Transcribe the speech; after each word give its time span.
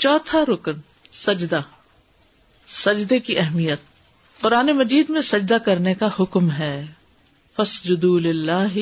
چوتھا 0.00 0.44
رکن 0.44 0.72
سجدہ، 1.12 1.60
سجدے 2.68 3.18
کی 3.18 3.38
اہمیت۔ 3.38 3.80
قرآن 4.40 4.66
مجید 4.66 5.10
میں 5.10 5.22
سجدہ 5.22 5.54
کرنے 5.54 5.94
کا 5.94 6.08
حکم 6.20 6.50
ہے۔ 6.50 6.86
فس 7.56 7.84
جدو 7.84 8.16
اللہ 8.16 8.78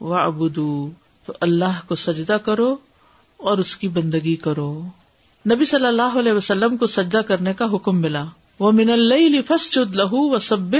و 0.00 0.14
ابدو 0.14 0.90
تو 1.26 1.32
اللہ 1.40 1.80
کو 1.88 1.94
سجدہ 1.94 2.32
کرو 2.32 2.76
اور 3.36 3.58
اس 3.58 3.76
کی 3.76 3.88
بندگی 3.88 4.36
کرو۔ 4.36 4.82
نبی 5.52 5.64
صلی 5.64 5.86
اللہ 5.86 6.18
علیہ 6.18 6.32
وسلم 6.32 6.76
کو 6.76 6.86
سجدہ 6.86 7.18
کرنے 7.18 7.54
کا 7.54 7.64
حکم 7.74 8.00
ملا۔ 8.00 8.24
وہ 8.58 8.72
من 8.72 8.90
اللہ 8.90 9.42
فس 9.48 9.70
جد 9.72 9.96
لہو 9.96 10.30
و 10.30 10.38
سب 10.38 10.76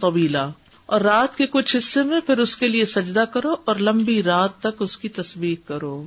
طویلا 0.00 0.50
اور 0.86 1.00
رات 1.00 1.36
کے 1.36 1.46
کچھ 1.46 1.76
حصے 1.76 2.02
میں 2.02 2.20
پھر 2.20 2.38
اس 2.38 2.56
کے 2.56 2.68
لیے 2.68 2.84
سجدہ 2.84 3.24
کرو 3.32 3.56
اور 3.64 3.76
لمبی 3.76 4.22
رات 4.22 4.58
تک 4.58 4.82
اس 4.82 4.98
کی 4.98 5.08
تصویر 5.08 5.68
کرو۔ 5.68 6.06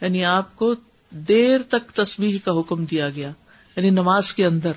یعنی 0.00 0.24
آپ 0.24 0.56
کو 0.56 0.74
دیر 1.10 1.60
تک 1.68 1.90
تصویر 1.90 2.36
کا 2.44 2.60
حکم 2.60 2.84
دیا 2.84 3.10
گیا 3.10 3.30
یعنی 3.76 3.90
نماز 3.90 4.32
کے 4.32 4.46
اندر۔ 4.46 4.72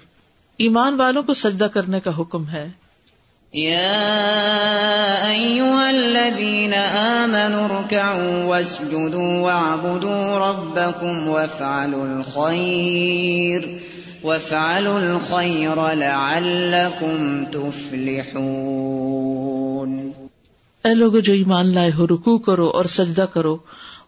ایمان 0.58 0.94
والوں 0.94 1.24
کو 1.24 1.34
سجدہ 1.34 1.64
کرنے 1.64 2.00
کا 2.00 2.12
حکم 2.20 2.48
ہے۔ 2.48 2.70
الذين 5.88 6.74
آمنوا 6.74 7.44
اركعوا 7.44 8.46
واسجدوا 8.46 9.40
واعبدوا 9.40 10.52
ربكم 10.52 11.28
وافعلوا 11.28 12.04
الخير 12.04 13.62
وافعلوا 14.24 15.02
الخير 15.02 15.96
لعلكم 15.96 17.46
تفلحون۔ 17.46 20.12
اے 20.84 20.94
لوگو 20.94 21.20
جو 21.20 21.34
ایمان 21.34 21.74
لائے 21.74 21.92
ہو 21.92 22.08
رکو 22.08 22.38
کرو 22.38 22.68
اور 22.68 22.86
سجدہ 22.86 23.26
کرو 23.34 23.58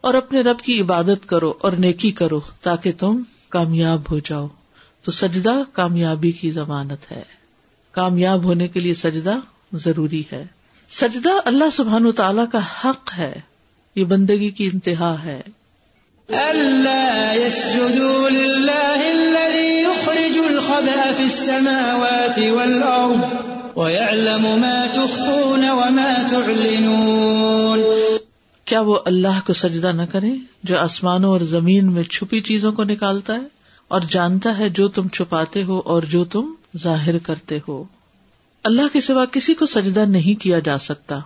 اور 0.04 0.14
اپنے 0.14 0.42
رب 0.42 0.60
کی 0.60 0.82
عبادت 0.82 1.30
کرو 1.30 1.54
اور 1.62 1.72
نیکی 1.72 2.12
کرو 2.12 2.42
تاکہ 2.62 2.92
تم 2.98 3.22
کامیاب 3.50 4.02
ہو 4.12 4.20
جاؤ۔ 4.20 4.48
تو 5.04 5.12
سجدہ 5.12 5.54
کامیابی 5.74 6.32
کی 6.32 6.52
ضمانت 6.52 7.12
ہے۔ 7.12 7.22
کامیاب 7.92 8.44
ہونے 8.44 8.68
کے 8.68 8.80
لیے 8.80 8.94
سجدہ 8.94 9.36
ضروری 9.74 10.24
ہے۔ 10.32 10.46
سجدہ 10.90 11.30
اللہ 11.46 11.70
سبحان 11.72 12.12
تعالی 12.12 12.42
کا 12.52 12.60
حق 12.86 13.12
ہے۔ 13.18 13.42
یہ 13.96 14.04
بندگی 14.04 14.50
کی 14.50 14.70
انتہا 14.74 15.24
ہے۔ 15.24 15.42
کیا 28.74 28.82
وہ 28.82 29.00
اللہ 29.06 29.48
کو 29.48 29.54
سجدہ 29.54 29.88
نہ 29.88 30.02
کرے 30.02 30.32
جو 30.64 30.80
آسمانوں 30.80 31.30
اور 31.30 31.42
زمین 31.42 31.92
میں 31.92 32.04
چھپی 32.04 32.42
چیزوں 32.42 32.72
کو 32.72 32.84
نکالتا 32.84 33.34
ہے 33.34 33.42
اور 33.88 34.02
جانتا 34.10 34.58
ہے 34.58 34.70
جو 34.70 34.88
تم 34.88 35.08
چھپاتے 35.08 35.64
ہو 35.64 35.80
اور 35.80 36.04
جو 36.04 36.24
تم 36.24 36.54
ظاہر 36.78 37.18
کرتے 37.18 37.60
ہو؟ 37.68 37.84
اللہ 38.64 38.82
کے 38.94 39.02
سوا 39.02 39.26
کسی 39.26 39.54
کو 39.54 39.66
سجدہ 39.66 40.00
نہیں 40.00 40.42
کیا 40.42 40.60
جا 40.60 40.80
سکتا۔ 40.80 41.20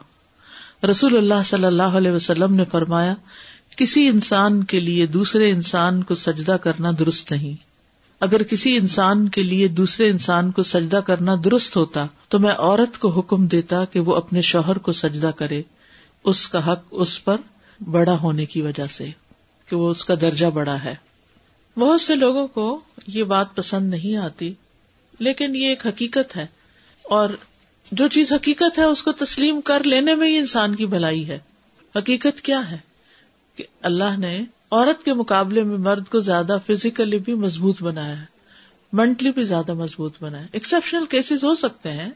رسول 0.89 1.17
اللہ 1.17 1.43
صلی 1.45 1.65
اللہ 1.65 1.83
علیہ 1.83 2.11
وسلم 2.11 2.53
نے 2.53 2.63
فرمایا، 2.71 3.13
کسی 3.77 4.07
انسان 4.07 4.63
کے 4.63 4.79
لیے 4.79 5.05
دوسرے 5.05 5.51
انسان 5.51 6.03
کو 6.03 6.15
سجدہ 6.15 6.51
کرنا 6.51 6.91
درست 6.99 7.31
نہیں۔ 7.31 7.55
اگر 8.19 8.43
کسی 8.43 8.77
انسان 8.77 9.29
کے 9.29 9.43
لیے 9.43 9.67
دوسرے 9.67 10.09
انسان 10.09 10.51
کو 10.51 10.63
سجدہ 10.63 10.97
کرنا 10.97 11.35
درست 11.43 11.77
ہوتا، 11.77 12.05
تو 12.27 12.39
میں 12.39 12.53
عورت 12.57 12.99
کو 12.99 13.09
حکم 13.09 13.47
دیتا 13.47 13.85
کہ 13.85 13.99
وہ 13.99 14.15
اپنے 14.15 14.41
شوہر 14.41 14.77
کو 14.77 14.91
سجدہ 14.91 15.31
کرے۔ 15.35 15.61
اس 16.27 16.47
کا 16.47 16.71
حق 16.71 16.83
اس 16.91 17.23
پر 17.23 17.37
بڑا 17.91 18.17
ہونے 18.17 18.45
کی 18.45 18.61
وجہ 18.61 18.87
سے 18.87 19.07
کہ 19.69 19.75
وہ 19.75 19.91
اس 19.91 20.05
کا 20.05 20.13
درجہ 20.21 20.45
بڑا 20.45 20.83
ہے۔ 20.83 20.95
بہت 21.77 22.01
سے 22.01 22.15
لوگوں 22.15 22.47
کو 22.47 22.79
یہ 23.07 23.23
بات 23.23 23.55
پسند 23.55 23.89
نہیں 23.89 24.17
آتی، 24.17 24.53
لیکن 25.19 25.55
یہ 25.55 25.67
ایک 25.67 25.87
حقیقت 25.87 26.37
ہے۔ 26.37 26.47
اور 27.03 27.29
جو 27.91 28.07
چیز 28.07 28.33
حقیقت 28.33 28.79
ہے، 28.79 28.83
اس 28.83 29.03
کو 29.03 29.11
تسلیم 29.11 29.61
کر 29.61 29.83
لینے 29.83 30.15
میں 30.15 30.29
ہی 30.29 30.37
انسان 30.37 30.75
کی 30.75 30.85
بھلائی 30.85 31.27
ہے۔ 31.27 31.39
حقیقت 31.95 32.41
کیا 32.41 32.71
ہے؟ 32.71 32.77
کہ 33.55 33.63
اللہ 33.81 34.17
نے 34.17 34.43
عورت 34.71 35.05
کے 35.05 35.13
مقابلے 35.13 35.63
میں 35.63 35.77
مرد 35.77 36.07
کو 36.07 36.19
زیادہ 36.19 36.57
فزیکلی 36.67 37.19
بھی 37.19 37.33
مضبوط 37.33 37.83
بنایا 37.83 38.19
ہے 38.19 38.25
مینٹلی 38.93 39.31
بھی 39.31 39.43
زیادہ 39.43 39.73
مضبوط 39.73 40.13
بنایا 40.21 40.45
ایکسپشنل 40.51 41.05
کیسز 41.05 41.43
ہو 41.43 41.55
سکتے 41.55 41.91
ہیں 41.91 42.09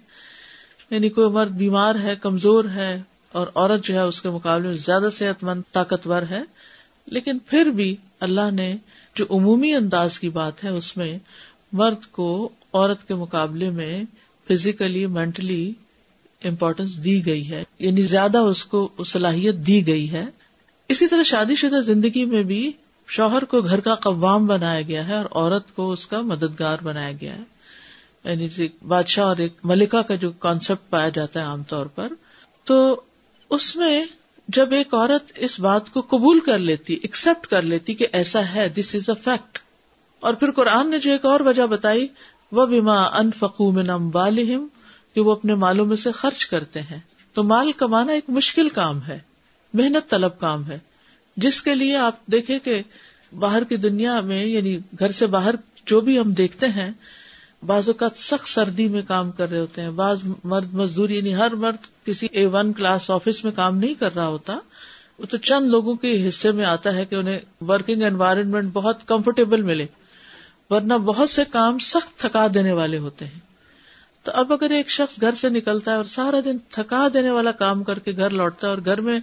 یعنی 0.89 1.09
کوئی 1.09 1.29
مرد 1.29 1.49
بیمار 1.49 1.95
ہے، 1.95 2.15
کمزور 2.15 2.65
ہے 2.65 3.01
اور 3.31 3.47
عورت 3.55 3.83
جو 3.83 3.93
ہے 3.93 3.99
اس 3.99 4.21
کے 4.21 4.29
مقابلے 4.29 4.67
میں 4.67 4.77
زیادہ 4.77 5.09
صحت 5.17 5.43
مند، 5.43 5.61
طاقتور 5.71 6.21
ہے۔ 6.29 6.41
لیکن 7.05 7.39
پھر 7.39 7.65
بھی 7.65 7.95
اللہ 8.19 8.51
نے 8.51 8.75
جو 9.15 9.25
عمومی 9.29 9.73
انداز 9.73 10.19
کی 10.19 10.29
بات 10.29 10.63
ہے، 10.63 10.69
اس 10.69 10.97
میں 10.97 11.19
مرد 11.71 12.05
کو 12.11 12.49
عورت 12.73 13.07
کے 13.07 13.15
مقابلے 13.15 13.69
میں 13.69 14.03
فزیکلی 14.47 15.05
مینٹلی 15.05 15.73
امپورٹینس 16.43 17.03
دی 17.03 17.25
گئی 17.25 17.51
ہے۔ 17.51 17.63
یعنی 17.79 18.01
زیادہ 18.01 18.37
اس 18.37 18.65
کو 18.65 18.89
صلاحیت 19.05 19.55
دی 19.55 19.87
گئی 19.87 20.11
ہے۔ 20.11 20.25
اسی 20.89 21.07
طرح 21.07 21.23
شادی 21.23 21.55
شدہ 21.55 21.79
زندگی 21.81 22.25
میں 22.25 22.43
بھی 22.43 22.71
شوہر 23.07 23.43
کو 23.43 23.61
گھر 23.61 23.79
کا 23.79 23.95
قوام 23.95 24.45
بنایا 24.45 24.81
گیا 24.81 25.07
ہے 25.07 25.15
اور 25.15 25.25
عورت 25.31 25.75
کو 25.75 25.91
اس 25.91 26.07
کا 26.07 26.21
مددگار 26.21 26.77
بنایا 26.83 27.11
گیا 27.21 27.37
ہے۔ 27.37 27.43
یعنی 28.25 28.67
بادشاہ 28.87 29.25
اور 29.25 29.37
ایک 29.37 29.53
ملکہ 29.63 30.01
کا 30.01 30.15
جو 30.15 30.31
کانسیپٹ 30.31 30.89
پایا 30.89 31.09
جاتا 31.09 31.39
ہے 31.39 31.45
عام 31.45 31.63
طور 31.63 31.85
پر۔ 31.85 32.13
تو 32.63 33.01
اس 33.51 33.75
میں 33.75 34.05
جب 34.47 34.71
ایک 34.71 34.93
عورت 34.93 35.31
اس 35.35 35.59
بات 35.59 35.89
کو 35.89 36.01
قبول 36.01 36.39
کر 36.39 36.59
لیتی 36.59 36.93
ایکسپٹ 36.93 37.47
کر 37.47 37.61
لیتی 37.61 37.93
کہ 37.93 38.07
ایسا 38.11 38.41
ہے 38.55 38.69
دس 38.69 38.95
از 38.95 39.09
اے 39.09 39.21
فیکٹ 39.23 39.59
اور 40.19 40.33
پھر 40.33 40.51
قرآن 40.51 40.89
نے 40.89 40.99
جو 40.99 41.11
ایک 41.11 41.25
اور 41.25 41.39
وجہ 41.39 41.63
بتائی 41.63 42.07
وہ 42.51 42.65
بیما 42.65 43.01
ان 43.01 43.31
فقو 43.31 43.71
میں 43.71 43.83
نم 43.83 44.09
کہ 45.15 45.21
وہ 45.21 45.31
اپنے 45.31 45.55
مالوں 45.55 45.85
میں 45.85 45.95
سے 45.95 46.11
خرچ 46.11 46.45
کرتے 46.45 46.81
ہیں۔ 46.81 46.99
تو 47.33 47.43
مال 47.43 47.71
کمانا 47.71 48.11
ایک 48.11 48.23
مشکل 48.27 48.69
کام 48.69 48.99
ہے، 49.07 49.19
محنت 49.73 50.09
طلب 50.09 50.39
کام 50.39 50.67
ہے۔ 50.67 50.79
جس 51.37 51.61
کے 51.61 51.75
لیے 51.75 51.95
آپ 51.95 52.25
دیکھیں 52.25 52.59
کہ 52.59 52.81
باہر 53.39 53.63
کی 53.63 53.77
دنیا 53.77 54.19
میں 54.19 54.45
یعنی 54.45 54.77
گھر 54.99 55.11
سے 55.11 55.27
باہر 55.27 55.55
جو 55.85 56.01
بھی 56.01 56.19
ہم 56.19 56.33
دیکھتے 56.33 56.67
ہیں 56.67 56.91
بعض 57.65 57.89
اوقات 57.89 58.17
سخت 58.17 58.47
سردی 58.47 58.87
میں 58.87 59.01
کام 59.07 59.31
کر 59.31 59.49
رہے 59.49 59.59
ہوتے 59.59 59.81
ہیں۔ 59.81 59.89
بعض 59.89 60.19
مرد 60.43 60.73
مزدوری 60.73 61.17
یعنی 61.17 61.35
ہر 61.35 61.55
مرد 61.55 62.05
کسی 62.05 62.27
اے 62.31 62.45
ون 62.45 62.73
کلاس 62.73 63.11
آفس 63.11 63.43
میں 63.43 63.51
کام 63.51 63.77
نہیں 63.77 63.93
کر 63.93 64.15
رہا 64.15 64.27
ہوتا۔ 64.27 64.57
وہ 65.19 65.25
تو 65.25 65.37
چند 65.37 65.65
لوگوں 65.65 65.95
کے 65.95 66.27
حصے 66.27 66.51
میں 66.51 66.65
آتا 66.65 66.93
ہے 66.93 67.05
کہ 67.05 67.15
انہیں 67.15 67.39
ورکنگ 67.67 68.03
انوائرمنٹ 68.03 68.69
بہت 68.73 69.07
کمفرٹیبل 69.07 69.61
ملے۔ 69.61 69.85
ورنہ 70.69 70.93
بہت 70.93 71.29
سے 71.29 71.41
کام 71.51 71.77
سخت 71.77 72.19
تھکا 72.19 72.47
دینے 72.53 72.71
والے 72.71 72.97
ہوتے 72.97 73.25
ہیں۔ 73.25 73.39
تو 74.23 74.31
اب 74.35 74.53
اگر 74.53 74.71
ایک 74.71 74.89
شخص 74.89 75.21
گھر 75.21 75.31
سے 75.31 75.49
نکلتا 75.49 75.91
ہے 75.91 75.95
اور 75.95 76.05
سارا 76.05 76.39
دن 76.45 76.57
تھکا 76.69 77.07
دینے 77.13 77.31
والا 77.31 77.51
کام 77.51 77.83
کر 77.83 77.99
کے 77.99 78.11
گھر 78.15 78.29
لوٹتا 78.29 78.67
ہے 78.67 78.73
اور 78.73 78.81
گھر 78.85 79.01
میں 79.01 79.19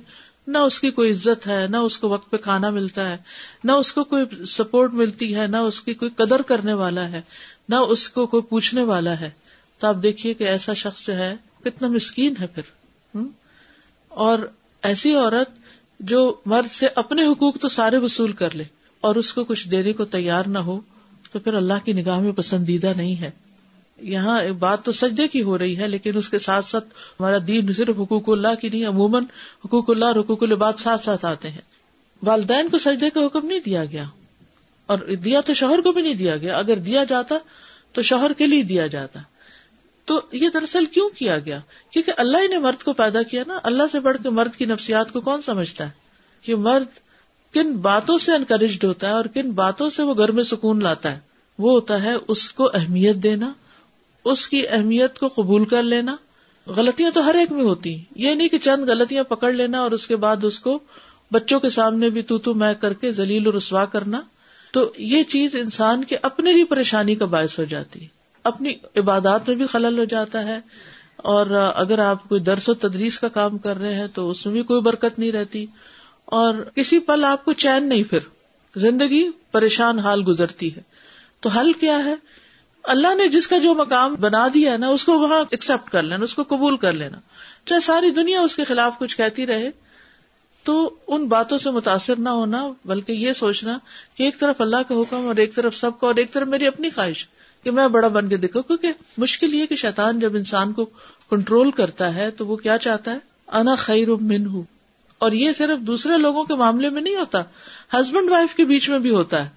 نہ 0.49 0.59
اس 0.59 0.81
کی 0.81 0.91
کوئی 0.91 1.13
عزت 1.13 1.47
ہے، 1.47 1.67
نہ 1.71 1.77
اس 1.77 1.99
کو 1.99 2.09
وقت 2.09 2.31
پہ 2.31 2.37
کھانا 2.37 2.71
ملتا 2.71 3.11
ہے، 3.11 3.17
نہ 3.65 3.73
اس 3.73 3.93
کو 3.93 4.05
کوئی 4.05 4.45
سپورٹ 4.45 4.93
ملتی 4.93 5.37
ہے، 5.37 5.47
نہ 5.47 5.57
اس 5.57 5.81
کی 5.81 5.95
کوئی 5.95 6.11
قدر 6.11 6.43
کرنے 6.43 6.73
والا 6.73 7.09
ہے، 7.09 7.21
نہ 7.69 7.75
اس 7.75 8.09
کو 8.09 8.27
کوئی 8.27 8.43
پوچھنے 8.43 8.83
والا 8.83 9.21
ہے۔ 9.21 9.31
تو 9.79 9.87
آپ 9.87 9.97
دیکھیے 10.03 10.35
کہ 10.35 10.45
ایسا 10.45 10.73
شخص 10.73 11.07
جو 11.07 11.13
ہے، 11.13 11.37
کتنا 11.65 11.89
مسکین 11.89 12.35
ہے 12.41 12.47
پھر۔ 12.47 12.63
اور 14.09 14.39
ایسی 14.83 15.15
عورت 15.15 15.51
جو 16.01 16.35
مرد 16.47 16.73
سے 16.73 16.87
اپنے 16.95 17.27
حقوق 17.27 17.59
تو 17.59 17.69
سارے 17.69 17.97
وصول 17.97 18.33
کر 18.33 18.55
لے 18.55 18.65
اور 19.01 19.17
اس 19.17 19.33
کو 19.33 19.45
کچھ 19.45 19.69
دینے 19.69 19.93
کو 19.93 20.05
تیار 20.05 20.45
نہ 20.45 20.59
ہو، 20.59 20.81
تو 21.33 21.39
پھر 21.39 21.55
اللہ 21.55 21.75
کی 21.85 21.93
نگاہ 21.93 22.19
میں 22.19 22.33
پسندیدہ 22.33 22.93
نہیں 22.97 23.21
ہے۔ 23.21 23.31
یہاں 24.01 24.45
بات 24.59 24.85
تو 24.85 24.93
سجدے 24.93 25.29
کی 25.29 25.43
ہو 25.43 25.59
رہی 25.59 25.79
ہے، 25.79 25.89
لیکن 25.89 26.17
اس 26.17 26.29
کے 26.29 26.39
ساتھ 26.39 26.67
ساتھ 26.67 26.85
ہمارا 27.21 27.37
دین 27.47 27.73
صرف 27.73 27.97
حقوق 27.99 28.29
اللہ 28.29 28.55
کی 28.61 28.69
نہیں، 28.69 28.87
عموماً 28.87 29.25
حقوق 29.65 29.91
اللہ 29.91 30.05
اور 30.05 30.17
حقوق 30.17 30.43
العباد 30.43 30.73
ساتھ 30.79 31.01
ساتھ 31.01 31.25
آتے 31.25 31.51
ہیں۔ 31.51 31.61
والدین 32.23 32.69
کو 32.69 32.79
سجدے 32.79 33.11
کا 33.11 33.27
حکم 33.27 33.47
نہیں 33.47 33.61
دیا 33.61 33.85
گیا، 33.85 34.05
اور 34.87 34.99
دیا 34.99 35.41
تو 35.41 35.55
شوہر 35.55 35.81
کو 35.81 35.93
بھی 35.93 36.03
نہیں 36.03 36.15
دیا 36.15 36.37
گیا۔ 36.37 36.59
اگر 36.59 36.77
دیا 36.77 37.05
جاتا 37.05 37.35
تو 37.93 38.03
شوہر 38.03 38.33
کے 38.33 38.47
لیے 38.47 38.63
دیا 38.63 38.87
جاتا۔ 38.87 39.21
تو 40.05 40.21
یہ 40.33 40.49
دراصل 40.55 40.85
کیوں 40.85 41.11
کیا 41.11 41.39
گیا؟ 41.39 41.61
کیونکہ 41.91 42.13
اللہ 42.17 42.39
ہی 42.43 42.47
نے 42.47 42.59
مرد 42.59 42.83
کو 42.83 42.93
پیدا 42.93 43.23
کیا 43.23 43.45
نا۔ 43.47 43.59
اللہ 43.63 43.83
سے 43.93 44.01
بڑھ 44.01 44.17
کے 44.23 44.31
مرد 44.31 44.57
کی 44.57 44.65
نفسیات 44.65 45.13
کو 45.13 45.21
کون 45.21 45.43
سمجھتا 45.43 45.85
ہے؟ 45.85 45.91
کہ 46.43 46.57
مرد 46.57 46.85
کن 47.55 47.77
باتوں 47.77 48.19
سے 48.19 48.33
انکریجڈ 48.33 48.85
ہوتا 48.85 49.09
ہے 49.09 49.13
اور 49.13 49.25
کن 49.25 49.51
باتوں 49.51 49.89
سے 49.89 50.03
وہ 50.03 50.15
گھر 50.19 50.33
میں 50.33 50.45
سکون 50.45 50.83
لاتا 50.83 51.13
ہے۔ 51.13 51.19
وہ 51.59 51.71
ہوتا 51.71 52.03
ہے 52.03 52.15
اس 52.29 52.53
کو 52.53 52.71
اہمیت 52.75 53.17
دینا 53.17 53.53
اس 54.31 54.49
کی 54.49 54.63
اہمیت 54.69 55.19
کو 55.19 55.29
قبول 55.29 55.65
کر 55.65 55.83
لینا۔ 55.83 56.17
غلطیاں 56.67 57.11
تو 57.15 57.27
ہر 57.27 57.35
ایک 57.35 57.53
میں 57.53 57.65
ہوتی 57.65 58.03
یہ 58.17 58.35
نہیں 58.35 58.49
کہ 58.49 58.59
چند 58.59 58.89
غلطیاں 58.89 59.25
پکڑ 59.25 59.53
لینا 59.53 59.81
اور 59.81 59.91
اس 59.91 60.07
کے 60.07 60.17
بعد 60.17 60.37
اس 60.43 60.61
کو 60.61 60.79
بچوں 61.33 61.61
کے 61.61 61.69
سامنے 61.69 62.11
بھی 62.11 62.23
تو 62.23 62.39
تو 62.39 62.55
میں 62.55 62.75
کر 62.75 62.93
کے 62.93 63.13
ذلیل 63.13 63.47
و 63.47 63.57
رسوا 63.57 63.85
کرنا۔ 63.85 64.21
تو 64.73 64.93
یہ 64.99 65.23
چیز 65.23 65.57
انسان 65.57 66.05
کے 66.05 66.17
اپنے 66.23 66.53
ہی 66.53 66.65
پریشانی 66.65 67.15
کا 67.15 67.25
باعث 67.25 67.59
ہو 67.59 67.65
جاتی۔ 67.65 68.07
اپنی 68.45 68.73
عبادات 68.97 69.49
میں 69.49 69.57
بھی 69.57 69.67
خلل 69.67 69.99
ہو 69.99 70.05
جاتا 70.05 70.47
ہے۔ 70.47 70.61
اور 71.17 71.47
اگر 71.75 71.99
آپ 71.99 72.29
کوئی 72.29 72.41
درس 72.41 72.69
و 72.69 72.75
تدریس 72.75 73.21
کا 73.21 73.29
کام 73.29 73.59
کر 73.59 73.77
رہے 73.77 73.95
ہیں 73.95 74.07
تو 74.15 74.31
اس 74.31 74.47
میں 74.47 74.53
بھی 74.53 74.63
کوئی 74.63 74.81
برکت 74.81 75.19
نہیں 75.19 75.33
رہتی۔ 75.33 75.67
اور 76.25 76.55
کسی 76.75 76.99
پل 76.99 77.25
آپ 77.29 77.45
کو 77.45 77.53
چین 77.53 77.85
نہیں 77.85 78.03
پھر۔ 78.03 78.19
زندگی 78.77 79.31
پریشان 79.53 79.99
حال 79.99 80.23
گزرتی 80.29 80.77
ہے۔ 80.77 80.81
تو 81.41 81.49
حل 81.49 81.73
کیا 81.73 82.05
ہے؟ 82.05 82.15
اللہ 82.89 83.15
نے 83.15 83.29
جس 83.29 83.49
کا 83.49 83.59
جو 83.59 83.75
مقام 83.75 84.15
بنا 84.15 84.49
دیا 84.55 84.73
ہے 84.73 84.77
نا، 84.77 84.89
اس 84.89 85.05
کو 85.05 85.19
وہاں 85.19 85.45
ایکسپٹ 85.51 85.91
کر 85.91 86.03
لینا، 86.03 86.25
اس 86.25 86.35
کو 86.35 86.43
قبول 86.43 86.77
کر 86.77 86.93
لینا۔ 86.93 87.19
چاہے 87.67 87.81
ساری 87.81 88.11
دنیا 88.11 88.41
اس 88.41 88.57
کے 88.57 88.65
خلاف 88.65 88.99
کچھ 88.99 89.17
کہتی 89.17 89.47
رہے، 89.47 89.71
تو 90.65 90.95
ان 91.09 91.27
باتوں 91.27 91.59
سے 91.59 91.71
متاثر 91.71 92.17
نہ 92.17 92.29
ہونا، 92.29 92.69
بلکہ 92.85 93.13
یہ 93.13 93.33
سوچنا 93.33 93.79
کہ 94.15 94.23
ایک 94.23 94.41
طرف 94.41 94.61
اللہ 94.61 94.89
کا 94.89 94.95
حکم 94.95 95.27
اور 95.27 95.37
ایک 95.37 95.55
طرف 95.55 95.77
سب 95.77 95.99
کا، 96.01 96.07
اور 96.07 96.15
ایک 96.15 96.31
طرف 96.31 96.49
میری 96.49 96.67
اپنی 96.67 96.91
خواہش 96.91 97.27
کہ 97.63 97.71
میں 97.71 97.89
بڑا 97.89 98.09
بن 98.09 98.29
کے 98.29 98.37
دیکھوں، 98.37 98.63
کیونکہ 98.63 98.93
مشکل 99.19 99.55
یہ 99.55 99.67
کہ 99.67 99.77
شیطان 99.77 100.21
جب 100.21 100.35
انسان 100.35 100.73
کو 100.73 100.85
کنٹرول 101.31 101.71
کرتا 101.71 102.15
ہے، 102.15 102.31
تو 102.31 102.47
وہ 102.47 102.57
کیا 102.57 102.79
چاہتا 102.79 103.15
ہے؟ 103.15 103.19
انا 103.53 103.75
خیر 103.75 104.09
من 104.21 104.47
ہوں 104.47 104.63
اور 105.19 105.33
یہ 105.33 105.53
صرف 105.53 105.79
دوسرے 105.79 106.17
لوگوں 106.17 106.45
کے 106.45 106.55
معاملے 106.55 106.89
میں 106.89 107.03
نہیں 107.03 107.17
ہوتا 107.17 107.43
ہسبینڈ 107.93 108.31
وائف 108.31 108.55
کے 108.55 108.65
بیچ 108.65 108.89
میں 108.91 108.99
بھی 108.99 109.11
ہوتا 109.11 109.45
ہے۔ 109.45 109.49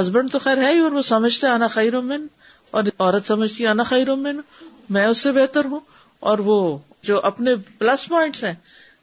ہسبینڈ 0.00 0.32
تو 0.32 0.38
خیر 0.38 0.58
ہے 0.58 0.72
ہی 0.72 0.78
اور 0.78 0.92
وہ 0.92 1.02
سمجھتے 1.02 1.46
انا 1.46 1.66
خیر 1.66 2.00
من۔ 2.00 2.26
اور 2.72 2.84
عورت 2.98 3.26
سمجھتی 3.26 3.64
ہے، 3.64 3.68
انا 3.68 3.82
خیر 3.82 4.14
من، 4.14 4.36
میں 4.90 5.06
اس 5.06 5.18
سے 5.18 5.32
بہتر 5.32 5.64
ہوں۔ 5.64 5.80
اور 6.20 6.38
وہ 6.38 6.78
جو 7.02 7.20
اپنے 7.20 7.50
پلس 7.78 8.08
پوائنٹس 8.08 8.44
ہیں، 8.44 8.54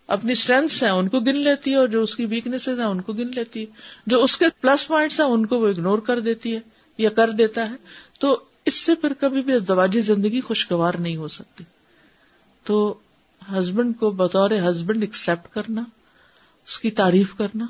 اپنی 0.08 0.32
اسٹرینگس 0.32 0.84
ہیں، 0.84 0.90
ان 0.90 1.08
کو 1.08 1.20
گن 1.20 1.36
لیتی 1.36 1.72
ہے، 1.72 1.76
اور 1.76 1.88
جو 1.88 2.04
اس 2.04 2.16
کی 2.16 2.26
ویکنیس 2.26 2.68
ہیں، 2.68 2.84
ان 2.84 3.02
کو 3.02 3.14
گن 3.14 3.28
لیتی 3.28 3.62
ہے۔ 3.62 3.66
جو 4.08 4.24
اس 4.24 4.38
کے 4.38 4.46
پلس 4.62 4.88
پوائنٹس 4.88 5.20
ہیں، 5.20 5.28
ان 5.28 5.46
کو 5.46 5.60
وہ 5.60 5.68
اگنور 5.68 6.00
کر 6.00 6.20
دیتی 6.20 6.56
ہے 6.56 6.60
یا 6.98 7.10
کر 7.10 7.30
دیتا 7.30 7.70
ہے۔ 7.70 7.76
تو 8.20 8.40
اس 8.66 8.76
سے 8.76 8.96
پھر 8.96 9.14
کبھی 9.20 9.42
بھی 9.42 9.54
ازدواجی 9.54 10.02
زندگی 10.02 10.42
خوشگوار 10.42 10.94
نہیں 10.94 11.16
ہو 11.16 11.28
سکتی۔ 11.28 11.64
تو 12.64 12.94
ہسبینڈ 13.52 14.00
کو 14.00 14.12
بطور 14.12 14.52
ہسبینڈ 14.52 15.02
ایکسپٹ 15.02 15.54
کرنا، 15.54 15.84
اس 16.68 16.80
کی 16.80 16.92
تعریف 16.92 17.34
کرنا۔ 17.38 17.66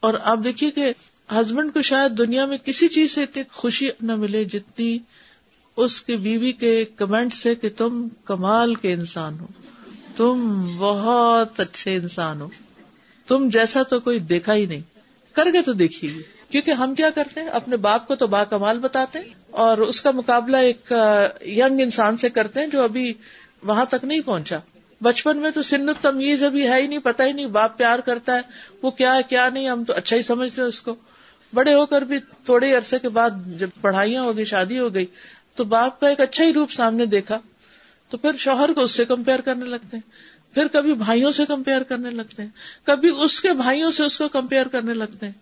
اور 0.00 0.14
آپ 0.24 0.38
دیکھیے 0.44 0.70
کہ 0.70 0.92
ہسبینڈ 1.32 1.74
کو 1.74 1.82
شاید 1.82 2.18
دنیا 2.18 2.46
میں 2.46 2.58
کسی 2.58 2.88
چیز 2.88 3.12
سے 3.12 3.22
اتنی 3.22 3.42
خوشی 3.52 3.88
نہ 4.00 4.16
ملے 4.16 4.44
جتنی 4.44 4.98
اس 5.84 6.02
کی 6.02 6.16
بیوی 6.16 6.52
کے 6.52 6.84
کمنٹ 6.84 7.34
سے 7.34 7.54
کہ 7.54 7.68
تم 7.76 8.08
کمال 8.24 8.74
کے 8.74 8.92
انسان 8.92 9.38
ہو۔ 9.40 9.46
تم 10.16 10.66
بہت 10.78 11.60
اچھے 11.60 11.96
انسان 11.96 12.40
ہو۔ 12.40 12.48
تم 13.26 13.48
جیسا 13.48 13.82
تو 13.82 14.00
کوئی 14.00 14.18
دیکھا 14.18 14.54
ہی 14.54 14.66
نہیں۔ 14.66 14.80
کر 15.32 15.50
کے 15.52 15.62
تو 15.62 15.72
دیکھیے۔ 15.72 16.22
کیونکہ 16.50 16.70
ہم 16.70 16.94
کیا 16.94 17.10
کرتے 17.10 17.40
ہیں؟ 17.40 17.48
اپنے 17.48 17.76
باپ 17.76 18.08
کو 18.08 18.14
تو 18.14 18.26
با 18.26 18.44
کمال 18.44 18.78
بتاتے 18.78 19.18
ہیں 19.18 19.26
اور 19.50 19.78
اس 19.78 20.00
کا 20.00 20.10
مقابلہ 20.10 20.56
ایک 20.56 20.92
ینگ 21.46 21.80
انسان 21.80 22.16
سے 22.16 22.28
کرتے 22.28 22.60
ہیں 22.60 22.66
جو 22.66 22.82
ابھی 22.82 23.14
وہاں 23.62 23.84
تک 23.84 24.04
نہیں 24.04 24.20
پہنچا۔ 24.20 24.58
بچپن 25.02 25.38
میں 25.38 25.50
تو 25.50 25.62
سنت 25.62 26.02
تمیز 26.02 26.42
ابھی 26.42 26.68
ہے 26.68 26.82
ہی 26.82 26.86
نہیں 26.86 26.98
پتا 26.98 27.26
ہی 27.26 27.32
نہیں 27.32 27.46
باپ 27.46 27.78
پیار 27.78 27.98
کرتا 27.98 28.36
ہے، 28.36 28.40
وہ 28.82 28.90
کیا 28.90 29.14
ہے، 29.14 29.20
کیا 29.28 29.48
نہیں، 29.48 29.68
ہم 29.68 29.84
تو 29.84 29.92
اچھا 29.96 30.16
ہی 30.16 30.22
سمجھتے 30.22 30.60
ہیں 30.60 30.68
اس 30.68 30.82
کو۔ 30.82 30.94
بڑے 31.54 31.74
ہو 31.74 31.86
کر 31.86 32.02
بھی 32.02 32.18
تھوڑے 32.18 32.74
عرصے 32.74 32.98
کے 32.98 33.08
بعد 33.08 33.30
جب 33.46 33.68
پڑھائیاں 33.80 34.22
ہو 34.22 34.36
گئی، 34.36 34.44
شادی 34.44 34.78
ہو 34.78 34.94
گئی 34.94 35.06
تو 35.54 35.64
باپ 35.64 36.00
کا 36.00 36.08
ایک 36.08 36.20
اچھا 36.20 36.44
ہی 36.44 36.52
روپ 36.52 36.70
سامنے 36.70 37.06
دیکھا 37.06 37.38
تو 38.08 38.16
پھر 38.16 38.36
شوہر 38.36 38.72
کو 38.72 38.80
اس 38.80 38.90
سے 38.90 39.04
کمپیئر 39.04 39.40
کرنے 39.40 39.64
لگتے 39.64 39.96
ہیں۔ 39.96 40.10
پھر 40.54 40.68
کبھی 40.68 40.94
بھائیوں 40.94 41.32
سے 41.32 41.46
کمپیئر 41.46 41.82
کرنے 41.82 42.10
لگتے 42.10 42.42
ہیں۔ 42.42 42.50
کبھی 42.84 43.10
اس 43.18 43.40
کے 43.40 43.52
بھائیوں 43.52 43.90
سے 43.90 44.04
اس 44.04 44.18
کو 44.18 44.28
کمپیئر 44.28 44.68
کرنے 44.68 44.94
لگتے 44.94 45.26
ہیں۔ 45.26 45.32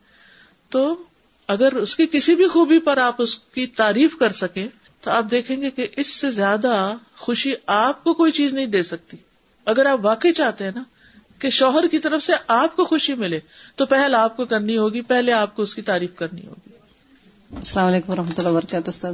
تو 0.68 1.02
اگر 1.48 1.72
اس 1.72 1.96
کی 1.96 2.06
کسی 2.06 2.34
بھی 2.34 2.48
خوبی 2.48 2.78
پر 2.78 2.96
آپ 2.96 3.14
اس 3.18 3.38
کی 3.38 3.66
تعریف 3.66 4.16
کر 4.18 4.32
سکیں 4.32 4.68
تو 5.00 5.10
آپ 5.10 5.24
دیکھیں 5.30 5.62
گے 5.62 5.70
کہ 5.70 5.86
اس 5.96 6.06
سے 6.06 6.30
زیادہ 6.30 6.94
خوشی 7.16 7.52
آپ 7.66 8.04
کو 8.04 8.14
کوئی 8.14 8.32
چیز 8.32 8.52
نہیں 8.52 8.66
دے 8.66 8.82
سکتی۔ 8.82 9.16
اگر 9.64 9.86
آپ 9.86 9.98
واقعی 10.02 10.32
چاہتے 10.32 10.64
ہیں 10.64 10.72
نا 10.74 10.82
کہ 11.38 11.50
شوہر 11.50 11.86
کی 11.86 11.98
طرف 11.98 12.22
سے 12.22 12.32
آپ 12.48 12.76
کو 12.76 12.84
خوشی 12.84 13.14
ملے 13.14 13.40
تو 13.76 13.86
پہل 13.86 14.14
آپ 14.14 14.36
کو 14.36 14.44
کرنی 14.44 14.76
ہوگی، 14.76 15.00
پہلے 15.00 15.32
آپ 15.32 15.56
کو 15.56 15.62
اس 15.62 15.74
کی 15.74 15.82
تعریف 15.82 16.10
کرنی 16.16 16.46
ہوگی۔ 16.46 16.67
السلام 17.56 17.86
علیکم 17.86 18.12
و 18.12 18.16
رحمۃ 18.16 18.32
اللہ 18.38 18.48
وبرکاتہ 18.48 19.06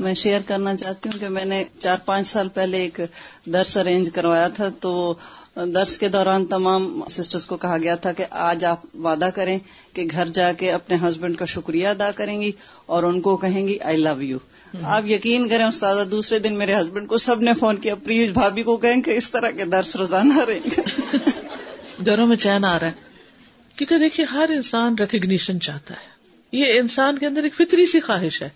میں 0.00 0.14
شیئر 0.14 0.40
کرنا 0.46 0.76
چاہتی 0.76 1.08
ہوں 1.08 1.20
کہ 1.20 1.28
میں 1.28 1.44
نے 1.44 1.64
چار 1.78 1.96
پانچ 2.04 2.28
سال 2.28 2.48
پہلے 2.48 2.78
ایک 2.78 3.00
درس 3.46 3.76
ارینج 3.76 4.10
کروایا 4.14 4.48
تھا۔ 4.48 4.68
تو 4.80 5.14
درس 5.56 5.98
کے 5.98 6.08
دوران 6.08 6.46
تمام 6.46 7.08
سسٹرز 7.10 7.46
کو 7.46 7.56
کہا 7.56 7.78
گیا 7.78 7.94
تھا 7.94 8.12
کہ 8.12 8.24
آج 8.30 8.64
آپ 8.64 8.96
وعدہ 8.96 9.30
کریں 9.34 9.58
کہ 9.92 10.06
گھر 10.10 10.28
جا 10.28 10.52
کے 10.52 10.72
اپنے 10.72 10.96
ہسبینڈ 11.08 11.36
کا 11.36 11.44
شکریہ 11.44 11.88
ادا 11.88 12.10
کریں 12.10 12.40
گی 12.40 12.52
اور 12.86 13.02
ان 13.02 13.20
کو 13.20 13.36
کہیں 13.36 13.68
گی 13.68 13.78
آئی 13.78 13.96
لو 13.96 14.22
یو 14.22 14.38
آپ 14.82 15.06
یقین 15.06 15.48
کریں 15.48 15.64
استاد 15.64 16.06
دوسرے 16.10 16.38
دن 16.38 16.54
میرے 16.54 16.74
ہسبینڈ 16.74 17.08
کو 17.08 17.18
سب 17.18 17.42
نے 17.42 17.54
فون 17.54 17.76
کیا 17.76 17.94
پلیز 17.94 18.30
بھابھی 18.30 18.62
کو 18.62 18.76
کہیں 18.76 19.02
کہ 19.02 19.10
اس 19.10 19.30
طرح 19.30 19.50
کے 19.50 19.64
درس 19.64 19.96
روزانہ 19.96 20.40
رہیں۔ 20.40 20.70
گھروں 22.04 22.26
میں 22.26 22.36
چین 22.36 22.64
آ 22.64 22.78
رہا 22.78 22.86
ہے۔ 22.86 22.92
کیونکہ 23.76 23.98
دیکھیے 23.98 24.26
ہر 24.26 24.50
انسان 24.54 24.94
ریکگنیشن 24.98 25.60
چاہتا 25.60 25.94
ہے۔ 25.94 26.19
یہ 26.52 26.78
انسان 26.80 27.18
کے 27.18 27.26
اندر 27.26 27.42
ایک 27.42 27.54
فطری 27.54 27.86
سی 27.86 28.00
خواہش 28.00 28.42
ہے 28.42 28.48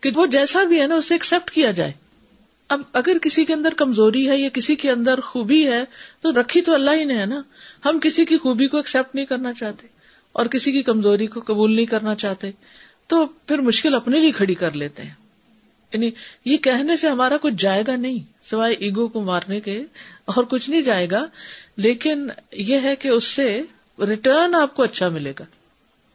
کہ 0.00 0.10
وہ 0.14 0.26
جیسا 0.26 0.64
بھی 0.64 0.80
ہے 0.80 0.86
نا، 0.86 0.94
اسے 0.94 1.14
ایکسپٹ 1.14 1.50
کیا 1.50 1.70
جائے۔ 1.70 1.92
اب 2.68 2.80
اگر 2.92 3.18
کسی 3.22 3.44
کے 3.44 3.52
اندر 3.52 3.74
کمزوری 3.74 4.30
ہے 4.30 4.36
یا 4.36 4.48
کسی 4.48 4.76
کے 4.76 4.90
اندر 4.90 5.20
خوبی 5.20 5.66
ہے، 5.66 5.84
تو 6.20 6.40
رکھی 6.40 6.62
تو 6.62 6.74
اللہ 6.74 6.90
ہی 6.90 7.04
نے 7.04 7.18
ہے 7.18 7.26
نا۔ 7.26 7.42
ہم 7.84 7.98
کسی 8.02 8.24
کی 8.24 8.38
خوبی 8.38 8.66
کو 8.66 8.76
ایکسپٹ 8.76 9.14
نہیں 9.14 9.26
کرنا 9.26 9.52
چاہتے 9.52 9.86
اور 10.32 10.46
کسی 10.46 10.72
کی 10.72 10.82
کمزوری 10.82 11.26
کو 11.26 11.40
قبول 11.46 11.76
نہیں 11.76 11.86
کرنا 11.86 12.14
چاہتے، 12.14 12.50
تو 13.06 13.26
پھر 13.26 13.58
مشکل 13.58 13.94
اپنے 13.94 14.20
لیے 14.20 14.30
کھڑی 14.30 14.54
کر 14.54 14.72
لیتے 14.72 15.02
ہیں۔ 15.02 15.14
یعنی 15.92 16.10
یہ 16.44 16.56
کہنے 16.56 16.96
سے 16.96 17.08
ہمارا 17.08 17.36
کچھ 17.36 17.54
جائے 17.58 17.82
گا 17.86 17.96
نہیں، 17.96 18.48
سوائے 18.50 18.74
ایگو 18.74 19.08
کو 19.08 19.20
مارنے 19.20 19.60
کے 19.60 19.82
اور 20.24 20.44
کچھ 20.44 20.70
نہیں 20.70 20.82
جائے 20.82 21.06
گا، 21.10 21.26
لیکن 21.76 22.28
یہ 22.52 22.78
ہے 22.82 22.96
کہ 22.96 23.08
اس 23.08 23.24
سے 23.24 23.62
ریٹرن 23.98 24.54
آپ 24.54 24.76
کو 24.76 24.82
اچھا 24.82 25.08
ملے 25.08 25.32
گا۔ 25.40 25.44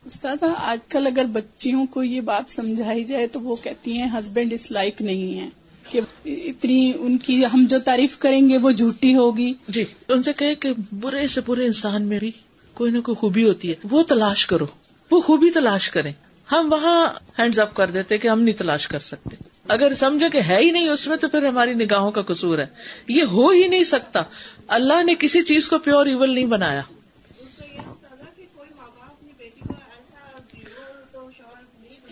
استاد 0.05 0.43
آج 0.57 0.79
کل 0.89 1.07
اگر 1.07 1.25
بچیوں 1.25 1.85
کو 1.85 2.03
یہ 2.03 2.21
بات 2.21 2.51
سمجھائی 2.51 3.03
جائے 3.03 3.27
تو 3.27 3.41
وہ 3.41 3.55
کہتی 3.55 3.97
ہیں 3.97 4.09
ہسبینڈ 4.19 4.53
اس 4.53 4.71
لائک 4.71 5.01
نہیں 5.01 5.39
ہے. 5.39 5.49
کہ 5.89 6.01
اتنی 6.25 6.93
ان 6.99 7.17
کی 7.17 7.45
ہم 7.45 7.65
جو 7.69 7.79
تعریف 7.79 8.17
کریں 8.17 8.49
گے 8.49 8.57
وہ 8.57 8.71
جھوٹی 8.71 9.15
ہوگی۔ 9.15 9.53
جی 9.67 9.83
ان 10.07 10.23
سے 10.23 10.33
کہ 10.33 10.73
برے 10.91 11.27
سے 11.27 11.41
برے 11.45 11.65
انسان 11.65 12.03
میری 12.03 12.31
کوئی 12.73 12.91
نہ 12.91 12.99
کوئی 12.99 13.15
خوبی 13.15 13.43
ہوتی 13.43 13.69
ہے، 13.69 13.75
وہ 13.89 14.03
تلاش 14.03 14.45
کرو، 14.45 14.65
وہ 15.11 15.21
خوبی 15.21 15.49
تلاش 15.49 15.89
کریں۔ 15.89 16.11
ہم 16.51 16.67
وہاں 16.71 17.07
ہینڈز 17.39 17.59
اپ 17.59 17.75
کر 17.75 17.91
دیتے 17.91 18.17
کہ 18.17 18.27
ہم 18.27 18.41
نہیں 18.41 18.57
تلاش 18.57 18.87
کر 18.87 18.99
سکتے۔ 18.99 19.35
اگر 19.67 19.93
سمجھے 19.93 20.29
کہ 20.29 20.37
ہے 20.37 20.57
ہی 20.59 20.71
نہیں 20.71 20.89
اس 20.89 21.07
میں 21.07 21.17
تو 21.17 21.29
پھر 21.29 21.45
ہماری 21.47 21.73
نگاہوں 21.73 22.11
کا 22.11 22.21
قصور 22.21 22.59
ہے۔ 22.59 22.65
یہ 23.07 23.23
ہو 23.23 23.49
ہی 23.49 23.67
نہیں 23.67 23.83
سکتا۔ 23.83 24.21
اللہ 24.67 25.03
نے 25.03 25.15
کسی 25.19 25.43
چیز 25.43 25.67
کو 25.67 25.77
پیور 25.77 26.05
ایول 26.05 26.33
نہیں 26.33 26.45
بنایا۔ 26.45 26.81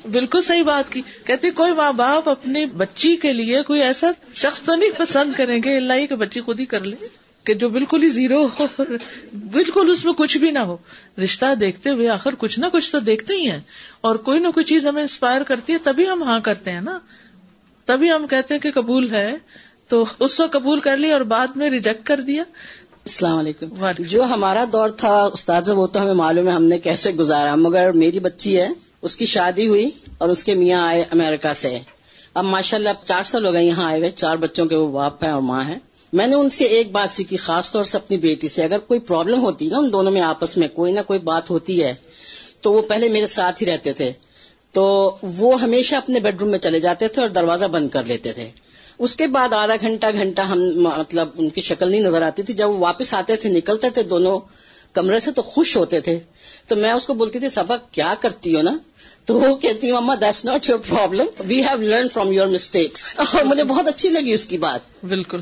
بالکل 0.06 0.42
صحیح 0.42 0.64
بات 0.64 0.92
کی۔ 0.92 1.02
کہتے 1.26 1.52
کوئی 1.52 1.74
ماں 1.74 1.94
باپ 1.94 2.30
اپنی 2.30 2.66
بچی 2.66 3.16
کے 3.16 3.34
لیے 3.34 3.62
کوئی 3.62 3.82
ایسا 3.82 4.12
شخص 4.36 4.62
تو 4.62 4.76
نہیں 4.76 4.90
پسند 4.98 5.34
کریں 5.38 5.60
گے 5.64 5.78
اللہ 5.78 5.94
ہی 5.94 6.08
کہ 6.08 6.16
بچی 6.16 6.42
خود 6.42 6.60
ہی 6.60 6.66
کر 6.66 6.80
لے 6.84 6.96
کہ 7.44 7.54
جو 7.54 7.70
بالکل 7.70 8.04
ہی 8.04 8.10
زیرو 8.10 8.46
ہو 8.46 8.68
بالکل 9.52 9.90
اس 9.90 10.06
میں 10.06 10.14
کچھ 10.14 10.38
بھی 10.38 10.52
نہ 10.52 10.60
ہو۔ 10.60 10.78
رشتہ 11.24 11.56
دیکھتے 11.56 11.90
ہوئے 11.90 12.10
آخر 12.10 12.36
کچھ 12.36 12.60
نہ 12.60 12.66
کچھ 12.72 12.92
تو 12.92 13.00
دیکھتے 13.00 13.34
ہی 13.34 13.52
ہیں۔ 13.52 13.60
اور 14.02 14.16
کوئی 14.16 14.40
نہ 14.40 14.48
کوئی 14.48 14.64
چیز 14.64 14.86
ہمیں 14.86 15.02
انسپائر 15.02 15.44
کرتی 15.44 15.74
ہے 15.74 15.78
تبھی 15.84 16.10
ہم 16.10 16.24
ہاں 16.24 16.40
کرتے 16.40 16.72
ہیں 16.72 16.82
نا۔ 16.82 17.00
تبھی 17.86 18.12
ہم 18.12 18.28
کہتے 18.28 18.54
ہیں 18.54 18.62
کہ 18.62 18.72
قبول 18.72 19.12
ہے۔ 19.12 19.36
تو 19.88 20.06
اس 20.20 20.40
وقت 20.40 20.54
قبول 20.54 20.80
کر 20.80 20.98
لیا 20.98 21.14
اور 21.14 21.22
بعد 21.22 21.48
میں 21.56 21.70
ریجیکٹ 21.70 22.08
کر 22.08 22.22
دیا۔ 22.22 22.44
السلام 23.06 23.38
علیکم۔ 23.38 23.66
جو 24.00 24.24
ہمارا 24.24 24.66
دور 24.72 24.90
تھا 24.90 25.22
استاد 25.34 25.62
وہ 25.68 25.88
تو 25.88 26.02
ہمیں 26.02 26.14
معلوم 26.14 26.48
ہے 26.48 26.52
ہم 26.52 26.64
نے 26.64 26.80
کیسے 26.80 27.12
گزارا 27.12 27.56
مگر 27.56 27.92
میری 27.92 28.20
بچی 28.20 28.60
ہے 28.60 28.70
اس 29.02 29.18
کی 29.18 29.26
شادی 29.26 29.68
ہوئی 29.68 29.90
اور 30.18 30.30
اس 30.30 30.44
کے 30.44 30.54
میاں 30.54 30.88
آئے 30.88 31.02
امریکہ 31.02 31.54
سے۔ 31.54 31.80
اب 32.34 32.46
ماشاء 32.46 32.78
اللہ 32.78 32.90
اب 32.90 32.96
چار 33.06 33.24
سال 33.24 33.46
ہو 33.46 33.54
گئے 33.54 33.66
یہاں 33.66 33.88
آئے 33.88 34.00
ہوئے، 34.00 34.10
چار 34.16 34.36
بچوں 34.36 34.66
کے 34.66 34.76
وہ 34.76 34.88
باپ 34.88 35.24
ہیں 35.24 35.32
اور 35.32 35.42
ماں 35.42 35.64
ہیں۔ 35.64 35.80
میں 36.14 36.28
نے 36.28 36.36
ان 36.36 36.50
سے 36.50 36.64
ایک 36.64 36.92
بات 36.92 37.16
سیکھی، 37.16 37.38
خاص 37.38 37.72
طور 37.72 37.84
سے 37.84 37.98
اپنی 37.98 38.18
بیٹی 38.18 38.48
سے۔ 38.48 38.64
اگر 38.64 38.80
کوئی 38.80 39.00
پرابلم 39.00 39.42
ہوتی 39.42 39.68
نا 39.68 39.78
ان 39.78 39.92
دونوں 39.92 40.12
میں 40.12 40.22
آپس 40.22 40.58
میں، 40.58 40.68
کوئی 40.68 40.92
نہ 40.92 41.00
کوئی 41.08 41.20
بات 41.20 41.50
ہوتی 41.50 41.84
ہے، 41.84 41.94
تو 42.62 42.74
وہ 42.74 42.82
پہلے 42.82 43.10
میرے 43.10 43.26
ساتھ 43.26 43.64
ہی 43.64 43.68
رہتے 43.68 43.94
تھے۔ 43.94 44.12
تو 44.72 45.16
وہ 45.24 45.62
ہمیشہ 45.62 45.96
اپنے 45.96 46.20
بیڈ 46.20 46.42
روم 46.42 46.50
میں 46.50 46.60
چلے 46.60 46.80
جاتے 46.80 47.08
تھے 47.08 47.22
اور 47.22 47.30
دروازہ 47.30 47.66
بند 47.66 47.90
کر 47.90 48.04
لیتے 48.04 48.34
تھے۔ 48.34 48.50
اس 49.00 49.16
کے 49.16 49.28
بعد 49.28 49.54
آدھا 49.54 49.76
گھنٹہ 49.82 50.06
گھنٹہ 50.14 50.42
ہم 50.42 50.60
مطلب 50.76 51.30
ان 51.38 51.50
کی 51.50 51.62
شکل 51.62 51.92
نہیں 51.92 52.02
نظر 52.02 52.22
آتی 52.22 52.44
تھی۔ 52.44 52.54
جب 52.54 52.70
وہ 52.70 52.78
واپس 52.78 53.14
آتے 53.14 53.36
تھے، 53.36 53.50
نکلتے 53.50 53.90
تھے 53.90 54.04
دونوں 54.04 54.40
کمرے 54.94 55.20
سے 55.20 55.32
تو 55.32 55.42
خوش 55.42 55.78
ہوتے 55.78 56.00
تھے۔ 56.00 56.20
تو 56.68 56.76
میں 56.76 56.92
اس 56.92 57.08
کو 57.08 57.14
بولتی 57.14 57.40
تھی، 57.40 57.50
سبق 57.50 57.94
کیا 57.94 58.14
کرتی 58.22 58.56
ہو 58.56 58.62
نا؟ 58.62 58.78
تو 59.26 59.40
وہ 59.40 59.56
کہتی 59.56 59.92
مما 59.92 60.16
that's 60.22 60.46
not 60.46 60.70
your 60.70 60.80
problem 60.80 61.26
we 61.40 61.62
have 61.62 61.78
learn 61.78 62.08
from 62.14 62.32
your 62.32 62.48
mistakes 62.48 63.04
اور 63.16 63.44
مجھے 63.44 63.64
بہت 63.64 63.88
اچھی 63.88 64.10
لگی 64.10 64.32
اس 64.32 64.46
کی 64.46 64.58
بات۔ 64.58 65.06
بالکل۔ 65.06 65.40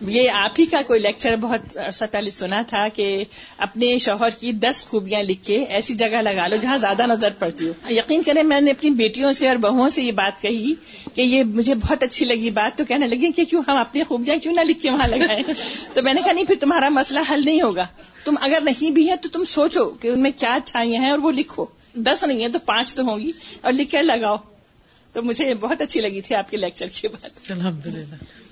یہ 0.00 0.30
آپ 0.30 0.50
ہی 0.58 0.66
کا 0.66 0.80
کوئی 0.86 1.00
لیکچر 1.00 1.36
بہت 1.36 1.76
عرصہ 1.76 2.04
پہلے 2.10 2.30
سنا 2.30 2.62
تھا 2.62 2.88
کہ 2.88 3.24
اپنے 3.58 3.98
شوہر 3.98 4.28
کی 4.30 4.52
دس 4.52 4.84
خوبیاں 4.86 5.22
لکھ 5.22 5.44
کے 5.44 5.56
ایسی 5.56 5.94
جگہ 5.94 6.22
لگا 6.22 6.46
لو 6.46 6.56
جہاں 6.56 6.78
زیادہ 6.78 7.02
نظر 7.06 7.30
پڑتی 7.38 7.68
ہو۔ 7.68 7.72
یقین 7.90 8.22
کریں 8.22 8.42
میں 8.42 8.60
نے 8.60 8.70
اپنی 8.70 8.90
بیٹیوں 8.90 9.32
سے 9.32 9.48
اور 9.48 9.56
بہووں 9.56 9.88
سے 9.88 10.02
یہ 10.02 10.12
بات 10.12 10.42
کہی 10.42 10.74
کہ 11.14 11.20
یہ 11.20 11.44
مجھے 11.44 11.74
بہت 11.74 12.02
اچھی 12.02 12.26
لگی 12.26 12.50
بات 12.50 12.78
تو 12.78 12.84
کہنے 12.84 13.06
لگی 13.06 13.32
کہ 13.32 13.44
کیوں 13.44 13.62
ہم 13.68 13.76
اپنی 13.76 14.02
خوبیاں 14.02 14.36
کیوں 14.36 14.54
نہ 14.54 14.60
لکھ 14.60 14.82
کے 14.82 14.90
وہاں 14.90 15.08
لگائیں؟ 15.08 15.42
تو 15.94 16.02
میں 16.02 16.14
نے 16.14 16.22
کہا 16.22 16.32
نہیں 16.32 16.46
پھر 16.46 16.54
تمہارا 16.60 16.88
مسئلہ 16.88 17.20
حل 17.30 17.42
نہیں 17.44 17.62
ہوگا۔ 17.62 17.86
تم 18.24 18.34
اگر 18.40 18.58
نہیں 18.62 18.90
بھی 18.90 19.10
ہے 19.10 19.16
تو 19.16 19.28
تم 19.32 19.44
سوچو 19.44 19.90
کہ 19.90 20.08
ان 20.08 20.22
میں 20.22 20.30
کیا 20.30 20.54
اچھائیاں 20.54 21.02
ہیں 21.02 21.10
اور 21.10 21.18
وہ 21.18 21.30
لکھو۔ 21.30 21.64
دس 21.94 22.24
نہیں 22.24 22.42
ہے 22.42 22.48
تو 22.48 22.58
پانچ 22.58 22.94
تو 22.94 23.02
ہوں 23.02 23.20
گی 23.20 23.32
اور 23.60 23.72
لکھ 23.72 23.90
کر 23.92 24.02
لگاؤ 24.02 24.36
تو 25.12 25.22
مجھے 25.22 25.54
بہت 25.54 25.80
اچھی 25.80 26.00
لگی 26.00 26.20
تھی 26.20 26.34
آپ 26.34 26.50
کے 26.50 26.56
لیکچر 26.56 26.86
کے 26.86 27.08
بعد۔ 27.08 27.50
الحمد 27.50 27.86
للہ 27.86 28.43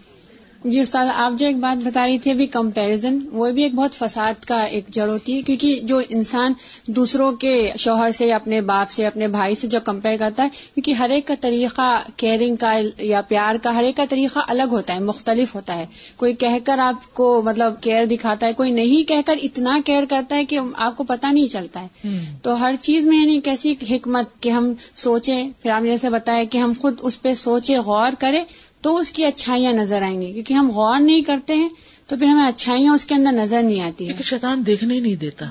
جی 0.64 0.80
استاد 0.80 1.06
آپ 1.14 1.32
جو 1.38 1.46
ایک 1.46 1.56
بات 1.56 1.84
بتا 1.84 2.06
رہی 2.06 2.18
تھی 2.18 2.30
ابھی 2.30 2.46
کمپیرزن 2.46 3.18
وہ 3.32 3.50
بھی 3.50 3.62
ایک 3.62 3.74
بہت 3.74 3.94
فساد 3.94 4.44
کا 4.44 4.62
ایک 4.62 4.84
جڑ 4.88 5.08
ہوتی 5.08 5.36
ہے 5.36 5.42
کیونکہ 5.42 5.80
جو 5.82 6.00
انسان 6.08 6.52
دوسروں 6.86 7.32
کے 7.32 7.72
شوہر 7.78 8.10
سے 8.10 8.32
اپنے 8.32 8.60
باپ 8.60 8.90
سے 8.90 9.06
اپنے 9.06 9.28
بھائی 9.28 9.54
سے 9.54 9.66
جو 9.66 9.78
کمپیئر 9.84 10.16
کرتا 10.16 10.42
ہے 10.42 10.48
کیونکہ 10.74 10.92
ہر 10.92 11.10
ایک 11.10 11.26
کا 11.26 11.34
طریقہ 11.40 11.96
کیئرنگ 12.16 12.56
کا 12.56 12.72
یا 12.98 13.20
پیار 13.20 13.54
کا 13.62 13.74
ہر 13.74 13.82
ایک 13.82 13.96
کا 13.96 14.04
طریقہ 14.08 14.38
الگ 14.48 14.62
ہوتا 14.70 14.94
ہے 14.94 14.98
مختلف 14.98 15.54
ہوتا 15.54 15.74
ہے۔ 15.74 15.86
کوئی 16.16 16.34
کہہ 16.34 16.58
کر 16.64 16.78
آپ 16.78 17.14
کو 17.14 17.42
مطلب 17.42 17.80
کیئر 17.80 18.06
دکھاتا 18.06 18.46
ہے 18.46 18.52
کوئی 18.52 18.70
نہیں 18.70 19.08
کہہ 19.08 19.26
کر 19.26 19.36
اتنا 19.42 19.78
کیئر 19.86 20.04
کرتا 20.04 20.36
ہے 20.36 20.44
کہ 20.44 20.58
آپ 20.76 20.96
کو 20.96 21.04
پتہ 21.04 21.26
نہیں 21.26 21.46
چلتا 21.46 21.82
ہے۔ 21.82 22.08
تو 22.42 22.60
ہر 22.60 22.74
چیز 22.80 23.06
میں 23.06 23.18
یعنی 23.18 23.40
کیسی 23.40 23.74
حکمت 23.90 24.40
کہ 24.40 24.48
ہم 24.48 24.72
سوچیں 24.96 25.48
پھر 25.62 25.70
آپ 25.70 25.82
نے 25.82 25.88
جیسے 25.88 26.10
بتایا 26.10 26.44
کہ 26.44 26.58
ہم 26.58 26.72
خود 26.80 26.94
اس 27.02 27.22
پہ 27.22 27.34
سوچے 27.34 27.76
غور 27.76 28.12
کریں 28.18 28.44
تو 28.82 28.96
اس 28.96 29.12
کی 29.12 29.24
اچھائیاں 29.24 29.72
نظر 29.72 30.02
آئیں 30.02 30.22
گی 30.22 30.32
کیونکہ 30.32 30.54
ہم 30.54 30.70
غور 30.70 31.00
نہیں 31.00 31.22
کرتے 31.22 31.54
ہیں 31.54 31.68
تو 32.06 32.16
پھر 32.16 32.26
ہمیں 32.26 32.48
اچھائیاں 32.48 32.94
اس 32.94 33.06
کے 33.06 33.14
اندر 33.14 33.32
نظر 33.32 33.62
نہیں 33.62 33.80
آتی 33.80 34.08
ہے 34.08 34.14
شیطان 34.22 34.66
دیکھنے 34.66 34.94
ہی 34.94 35.00
نہیں 35.00 35.16
دیتا۔ 35.16 35.46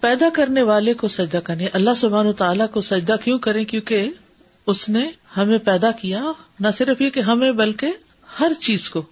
پیدا 0.00 0.28
کرنے 0.32 0.62
والے 0.62 0.94
کو 0.94 1.08
سجدہ 1.08 1.36
کرنے 1.36 1.66
اللہ 1.72 1.90
سبحان 1.96 2.26
و 2.26 2.32
تعالیٰ 2.32 2.66
کو 2.72 2.80
سجدہ 2.80 3.16
کیوں 3.24 3.38
کریں؟ 3.38 3.64
کیونکہ 3.64 4.10
اس 4.66 4.88
نے 4.88 5.10
ہمیں 5.36 5.58
پیدا 5.58 5.90
کیا 5.90 6.24
نہ 6.60 6.68
صرف 6.74 7.00
یہ 7.00 7.10
کہ 7.10 7.20
ہمیں 7.20 7.52
بلکہ 7.52 7.86
ہر 8.40 8.52
چیز 8.60 8.90
کو۔ 8.90 9.02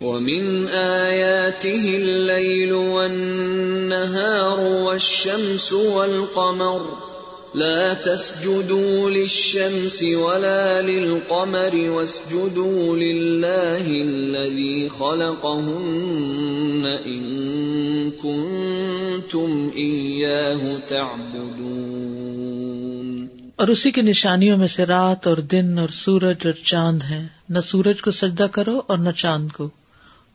وَمِنْ 0.00 0.68
آيَاتِهِ 1.04 1.94
اللَّيْلُ 1.94 2.74
وَالنَّهَارُ 2.74 4.60
وَالشَّمْسُ 4.82 5.74
وَالْقَمَرُ 5.74 7.15
لا 7.56 7.94
تسجدوا 7.94 9.10
للشمس 9.10 10.02
ولا 10.02 10.80
للقمر 10.82 11.90
واسجدوا 11.90 12.96
لله 12.96 13.84
الذي 13.86 14.88
خلقهن 14.88 16.86
إن 17.06 17.22
كنتم 18.10 19.68
إياه 19.76 20.76
تعبدون. 20.88 21.56
اور 23.56 23.68
اسی 23.68 23.90
کی 23.90 24.02
نشانیوں 24.02 24.58
میں 24.58 24.68
سے 24.68 24.86
رات 24.86 25.26
اور 25.26 25.36
دن 25.36 25.78
اور 25.78 25.88
سورج 25.88 26.36
اور 26.44 26.52
چاند 26.52 27.02
ہے 27.02 27.26
نہ 27.48 27.60
سورج 27.60 28.02
کو 28.02 28.10
سجدہ 28.10 28.46
کرو 28.52 28.82
اور 28.86 28.98
نہ 28.98 29.10
چاند 29.10 29.48
کو. 29.52 29.70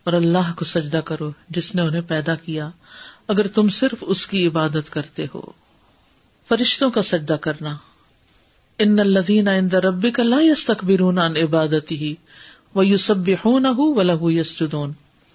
اور 0.03 0.13
اللہ 0.13 0.53
کو 0.57 0.65
سجدہ 0.65 1.01
کرو 1.05 1.31
جس 1.49 1.75
نے 1.75 1.81
انہیں 1.81 2.01
پیدا 2.07 2.35
کیا. 2.35 2.69
اگر 3.27 3.47
تم 3.47 3.69
صرف 3.69 4.03
اس 4.07 4.27
کی 4.27 4.47
عبادت 4.47 4.93
کرتے 4.93 5.25
ہو. 5.35 5.60
فرشتوں 6.49 6.89
کا 6.89 7.01
سجدہ 7.01 7.33
کرنا۔ 7.33 7.77
ان 8.79 8.99
الدین 8.99 9.47
عند 9.47 9.73
ربی 9.73 10.11
کا 10.11 10.23
لا 10.23 10.37
یس 10.39 10.65
تقبر 10.65 11.01
عبادتی 11.43 11.95
ہی 11.97 12.15
وہ 12.75 12.85
یو 12.85 12.97
سب 12.97 13.15
و 13.45 14.01
لہو 14.01 14.31
یس 14.31 14.63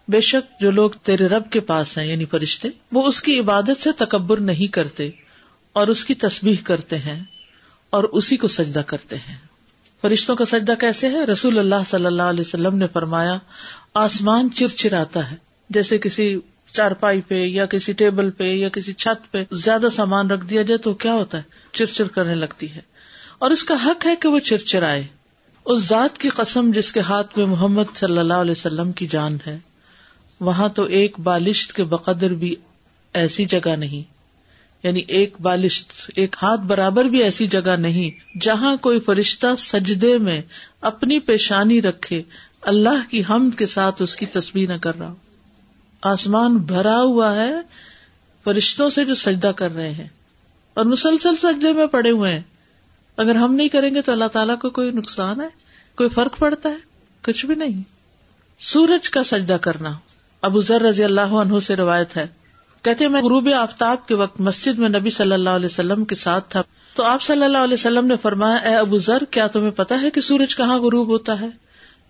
بے 0.08 0.20
شک 0.20 0.60
جو 0.60 0.70
لوگ 0.70 0.90
تیرے 0.90 1.26
رب 1.26 1.50
کے 1.50 1.60
پاس 1.60 1.98
ہیں 1.98 2.04
یعنی 2.04 2.24
فرشتے، 2.24 2.68
وہ 2.92 3.06
اس 3.06 3.22
کی 3.22 3.38
عبادت 3.38 3.82
سے 3.82 3.90
تکبر 3.92 4.40
نہیں 4.40 4.72
کرتے 4.72 5.10
اور 5.72 5.86
اس 5.86 6.04
کی 6.04 6.14
تسبیح 6.14 6.56
کرتے 6.64 6.98
ہیں 6.98 7.24
اور 7.90 8.04
اسی 8.04 8.36
کو 8.36 8.48
سجدہ 8.48 8.78
کرتے 8.78 9.16
ہیں۔ 9.16 9.36
فرشتوں 10.00 10.36
کا 10.36 10.44
سجدہ 10.44 10.72
کیسے 10.80 11.08
ہے؟ 11.08 11.26
رسول 11.26 11.58
اللہ 11.58 11.82
صلی 11.86 12.06
اللہ 12.06 12.22
علیہ 12.22 12.40
وسلم 12.40 12.76
نے 12.76 12.86
فرمایا، 12.92 13.38
آسمان 13.94 14.48
چر 14.54 14.68
چراتا 14.68 15.30
ہے۔ 15.30 15.36
جیسے 15.70 15.98
کسی 15.98 16.40
چارپائی 16.72 17.20
پہ 17.20 17.44
یا 17.44 17.66
کسی 17.66 17.92
ٹیبل 17.92 18.30
پہ 18.30 18.44
یا 18.44 18.68
کسی 18.68 18.92
چھت 18.92 19.32
پہ 19.32 19.44
زیادہ 19.52 19.86
سامان 19.92 20.30
رکھ 20.30 20.46
دیا 20.46 20.62
جائے 20.62 20.78
تو 20.78 20.94
کیا 20.94 21.14
ہوتا 21.14 21.38
ہے؟ 21.38 21.42
چرچر 21.72 22.08
کرنے 22.08 22.34
لگتی 22.34 22.74
ہے۔ 22.74 22.80
اور 23.38 23.50
اس 23.50 23.64
کا 23.64 23.74
حق 23.84 24.06
ہے 24.06 24.16
کہ 24.16 24.28
وہ 24.28 24.38
چرچرائے۔ 24.38 25.06
اس 25.64 25.82
ذات 25.82 26.18
کی 26.18 26.28
قسم 26.28 26.70
جس 26.74 26.92
کے 26.92 27.00
ہاتھ 27.00 27.38
میں 27.38 27.46
محمد 27.46 27.82
صلی 27.94 28.18
اللہ 28.18 28.34
علیہ 28.34 28.50
وسلم 28.50 28.92
کی 28.92 29.06
جان 29.06 29.38
ہے، 29.46 29.58
وہاں 30.40 30.68
تو 30.68 30.82
ایک 30.82 31.20
بالشت 31.20 31.72
کے 31.72 31.84
بقدر 31.84 32.30
بھی 32.30 32.54
ایسی 33.14 33.44
جگہ 33.44 33.76
نہیں۔ 33.76 34.16
یعنی 34.82 35.02
ایک 35.08 35.34
بالشت، 35.40 35.92
ایک 36.16 36.36
ہاتھ 36.42 36.60
برابر 36.60 37.04
بھی 37.04 37.22
ایسی 37.22 37.46
جگہ 37.46 37.76
نہیں، 37.78 38.38
جہاں 38.40 38.76
کوئی 38.76 39.00
فرشتہ 39.00 39.46
سجدے 39.58 40.18
میں 40.18 40.42
اپنی 40.80 41.18
پیشانی 41.18 41.82
رکھے، 41.82 42.22
اللہ 42.60 43.10
کی 43.10 43.22
حمد 43.30 43.58
کے 43.58 43.66
ساتھ 43.66 44.02
اس 44.02 44.16
کی 44.16 44.26
تصویر 44.26 44.68
نہ 44.68 44.76
کر 44.76 44.98
رہا 44.98 45.08
ہو۔ 45.08 45.14
آسمان 46.06 46.56
بھرا 46.56 47.00
ہوا 47.00 47.36
ہے، 47.36 47.52
فرشتوں 48.44 48.90
سے 48.90 49.04
جو 49.04 49.14
سجدہ 49.14 49.52
کر 49.56 49.72
رہے 49.72 49.90
ہیں۔ 49.90 50.08
اور 50.74 50.84
مسلسل 50.84 51.36
سجدے 51.36 51.72
میں 51.72 51.86
پڑے 51.86 52.10
ہوئے 52.10 52.32
ہیں۔ 52.32 52.42
اگر 53.16 53.34
ہم 53.34 53.54
نہیں 53.54 53.68
کریں 53.68 53.94
گے 53.94 54.02
تو 54.02 54.12
اللہ 54.12 54.24
تعالیٰ 54.32 54.58
کو 54.58 54.70
کوئی 54.70 54.90
نقصان 54.90 55.40
ہے؟ 55.40 55.48
کوئی 55.96 56.08
فرق 56.08 56.38
پڑتا 56.38 56.68
ہے؟ 56.68 56.76
کچھ 57.22 57.46
بھی 57.46 57.54
نہیں۔ 57.54 57.82
سورج 58.58 59.10
کا 59.10 59.24
سجدہ 59.24 59.52
کرنا۔ 59.52 59.92
ابو 60.42 60.60
ذر 60.60 60.82
رضی 60.82 61.04
اللہ 61.04 61.20
عنہ 61.20 61.58
سے 61.58 61.76
روایت 61.76 62.16
ہے۔ 62.16 62.26
کہتے 62.82 63.08
میں 63.08 63.22
غروب 63.22 63.48
آفتاب 63.56 64.08
کے 64.08 64.14
وقت 64.14 64.40
مسجد 64.40 64.78
میں 64.78 64.88
نبی 64.88 65.10
صلی 65.10 65.32
اللہ 65.32 65.50
علیہ 65.50 65.66
وسلم 65.66 66.04
کے 66.04 66.14
ساتھ 66.14 66.50
تھا۔ 66.50 66.62
تو 66.94 67.02
آپ 67.02 67.22
صلی 67.22 67.44
اللہ 67.44 67.58
علیہ 67.58 67.74
وسلم 67.74 68.06
نے 68.06 68.14
فرمایا، 68.22 68.56
اے 68.56 68.74
ابو 68.74 68.98
ذر، 68.98 69.24
کیا 69.30 69.46
تمہیں 69.46 69.70
پتا 69.70 70.00
ہے 70.02 70.10
کہ 70.10 70.20
سورج 70.20 70.56
کہاں 70.56 70.78
غروب 70.78 71.08
ہوتا 71.08 71.40
ہے؟ 71.40 71.48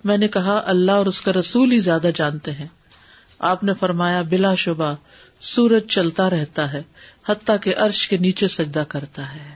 میں 0.04 0.18
نے 0.18 0.28
کہا، 0.28 0.62
اللہ 0.66 0.92
اور 0.92 1.06
اس 1.06 1.20
کا 1.20 1.32
رسول 1.32 1.72
ہی 1.72 1.78
زیادہ 1.78 2.10
جانتے 2.14 2.52
ہیں۔ 2.52 2.66
آپ 3.38 3.64
نے 3.64 3.74
فرمایا 3.74 4.22
بلا 4.22 4.54
شبہ 4.54 4.94
سورج 5.40 5.86
چلتا 5.86 6.30
رہتا 6.30 6.72
ہے 6.72 6.82
حتیٰ 7.28 7.56
کہ 7.62 7.74
عرش 7.76 8.08
کے 8.08 8.16
نیچے 8.16 8.46
سجدہ 8.46 8.84
کرتا 8.88 9.34
ہے۔ 9.34 9.54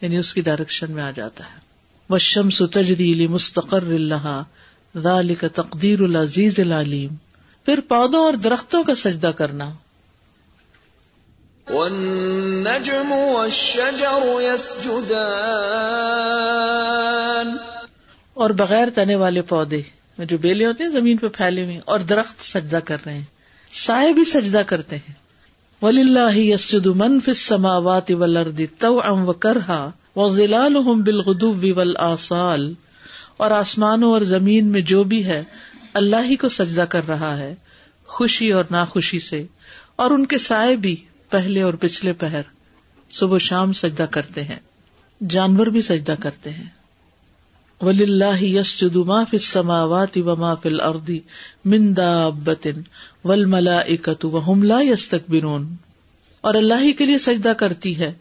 یعنی 0.00 0.16
اس 0.16 0.34
کی 0.34 0.40
ڈائریکشن 0.40 0.90
میں 0.90 1.02
آ 1.02 1.10
جاتا 1.10 1.44
ہے۔ 1.44 1.58
وہ 2.10 2.18
شمس 2.18 2.62
تجریلی 2.72 3.26
مستقر 3.26 3.82
اللہ 3.82 4.42
کا 5.40 5.48
تقدیر 5.54 6.00
العزیز 6.00 6.60
العلیم 6.60 7.14
پھر 7.64 7.80
پودوں 7.88 8.24
اور 8.24 8.34
درختوں 8.34 8.84
کا 8.84 8.94
سجدہ 8.94 9.26
کرنا۔ 9.26 9.72
اور 18.34 18.50
بغیر 18.50 18.88
تنے 18.94 19.14
والے 19.14 19.42
پودے۔ 19.42 19.82
جو 20.24 20.38
بیلے 20.38 20.66
ہوتے 20.66 20.84
ہیں 20.84 20.90
زمین 20.90 21.16
پہ 21.16 21.28
پھیلے 21.28 21.64
ہوئے 21.64 21.80
اور 21.84 22.00
درخت 22.00 22.44
سجدہ 22.44 22.78
کر 22.84 22.96
رہے 23.06 23.14
ہیں۔ 23.14 23.24
سائے 23.72 24.12
بھی 24.12 24.24
سجدہ 24.24 24.58
کرتے 24.58 24.96
ہیں۔ 24.96 25.14
ولی 25.82 26.00
اللہ 26.00 26.36
یسجد 26.36 26.86
من 26.86 27.20
فی 27.20 27.30
السماوات 27.30 28.10
والارض 28.10 28.60
طوعا 28.78 29.10
وکرہا 29.10 29.90
وظلالہم 30.16 31.02
بالغدو 31.02 31.54
والآصال 31.76 32.74
اور 33.36 33.50
آسمانوں 33.50 34.12
اور 34.12 34.20
زمین 34.20 34.66
میں 34.66 34.80
جو 34.80 35.04
بھی 35.04 35.24
ہے، 35.24 35.42
اللہ 35.94 36.16
ہی 36.24 36.36
کو 36.36 36.48
سجدہ 36.48 36.82
کر 36.82 37.06
رہا 37.06 37.36
ہے، 37.36 37.54
خوشی 38.06 38.52
اور 38.52 38.64
ناخوشی 38.70 39.20
سے۔ 39.20 39.46
اور 39.96 40.10
ان 40.10 40.26
کے 40.26 40.38
سائے 40.38 40.76
بھی 40.76 40.96
پہلے 41.30 41.62
اور 41.62 41.74
پچھلے 41.74 42.12
پہر۔ 42.12 42.40
صبح 43.10 43.38
شام 43.38 43.72
سجدہ 43.72 44.02
کرتے 44.02 44.44
ہیں۔ 44.44 44.58
جانور 45.28 45.66
بھی 45.66 45.82
سجدہ 45.82 46.14
کرتے 46.20 46.50
ہیں۔ 46.50 46.85
ولی 47.80 48.02
اللہ 48.02 48.42
یس 48.42 48.80
جدو 48.80 49.04
ما 49.04 49.24
فل 49.24 49.38
سماوات 49.38 50.18
و 50.18 50.36
ما 50.36 50.54
فل 50.54 50.80
اردی 50.80 51.20
مندا 51.64 52.28
بتن 52.28 52.80
ول 53.24 53.44
ملا 53.44 53.78
اکت 53.78 54.26
لا 54.62 54.80
یس 54.80 55.08
تک 55.08 55.32
اور 56.40 56.54
اللہ 56.54 56.74
ہی 56.82 56.92
کے 56.92 57.04
لیے 57.04 57.18
سجدہ 57.18 57.48
کرتی 57.48 57.98
ہے۔ 57.98 58.12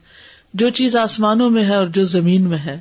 جو 0.53 0.69
چیز 0.69 0.95
آسمانوں 0.95 1.49
میں 1.49 1.65
ہے 1.65 1.75
اور 1.75 1.87
جو 1.87 2.03
زمین 2.03 2.41
میں 2.41 2.57
ہے۔ 2.57 2.79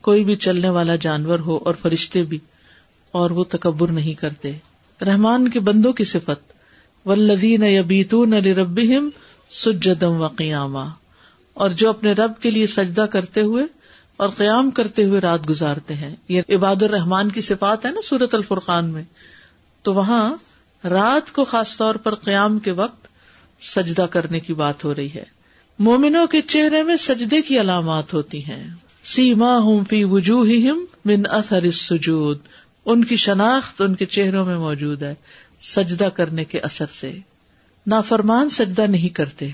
کوئی 0.00 0.24
بھی 0.24 0.36
چلنے 0.36 0.68
والا 0.68 0.96
جانور 0.96 1.38
ہو 1.38 1.56
اور 1.56 1.74
فرشتے 1.82 2.22
بھی۔ 2.22 2.38
اور 3.12 3.30
وہ 3.30 3.44
تکبر 3.48 3.88
نہیں 3.88 4.14
کرتے۔ 4.14 4.52
رحمان 5.00 5.48
کے 5.48 5.60
بندوں 5.60 5.92
کی 5.92 6.04
صفت۔ 6.04 6.52
ولدین 7.08 7.62
یبیتون 7.62 8.34
رب 8.34 8.80
سجدم 9.50 10.26
و 10.26 10.82
اور 11.54 11.70
جو 11.70 11.88
اپنے 11.88 12.12
رب 12.12 12.32
کے 12.40 12.50
لیے 12.50 12.66
سجدہ 12.66 13.00
کرتے 13.00 13.40
ہوئے 13.40 13.64
اور 14.16 14.28
قیام 14.28 14.70
کرتے 14.70 15.04
ہوئے 15.04 15.20
رات 15.20 15.48
گزارتے 15.48 15.94
ہیں۔ 15.94 16.16
یہ 16.28 16.42
عباد 16.48 16.82
الرحمان 16.82 17.28
کی 17.28 17.40
صفات 17.40 17.86
ہے 17.86 17.90
نا 17.90 18.00
سورت 18.04 18.34
الفرقان 18.34 18.84
میں۔ 18.84 19.02
تو 19.82 19.94
وہاں 19.94 20.34
رات 20.86 21.32
کو 21.32 21.44
خاص 21.44 21.76
طور 21.76 21.94
پر 21.94 22.14
قیام 22.14 22.58
کے 22.58 22.70
وقت 22.70 23.08
سجدہ 23.60 24.02
کرنے 24.02 24.40
کی 24.40 24.54
بات 24.54 24.84
ہو 24.84 24.94
رہی 24.94 25.14
ہے۔ 25.14 25.24
مومنوں 25.78 26.26
کے 26.26 26.42
چہرے 26.42 26.82
میں 26.82 26.96
سجدے 26.96 27.42
کی 27.42 27.60
علامات 27.60 28.14
ہوتی 28.14 28.44
ہیں۔ 28.44 28.68
سیما 29.04 29.58
ہوں 29.58 29.84
فی 29.90 30.04
وجوہ 30.04 30.72
من 31.04 31.22
اثر 31.30 31.70
سجود 31.70 32.38
ان 32.84 33.04
کی 33.04 33.16
شناخت 33.16 33.80
ان 33.80 33.94
کے 33.94 34.04
چہروں 34.04 34.44
میں 34.44 34.58
موجود 34.58 35.02
ہے 35.02 35.14
سجدہ 35.60 36.04
کرنے 36.04 36.44
کے 36.44 36.60
اثر 36.60 36.86
سے۔ 36.92 37.18
نافرمان 37.86 38.48
سجدہ 38.48 38.82
نہیں 38.82 39.08
کرتے۔ 39.08 39.48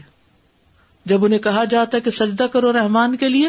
جب 1.04 1.24
انہیں 1.24 1.38
کہا 1.38 1.64
جاتا 1.64 1.96
ہے 1.96 2.02
کہ 2.02 2.10
سجدہ 2.10 2.42
کرو 2.42 2.72
رحمان 2.72 3.16
کے 3.16 3.28
لیے 3.28 3.48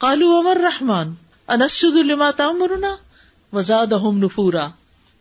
کالو 0.00 0.36
امر 0.36 0.56
رحمان 0.56 1.14
انسد 1.48 1.96
الما 1.96 2.30
مرنا 2.38 2.96
وزاد 3.52 3.86
نفورا. 4.16 4.68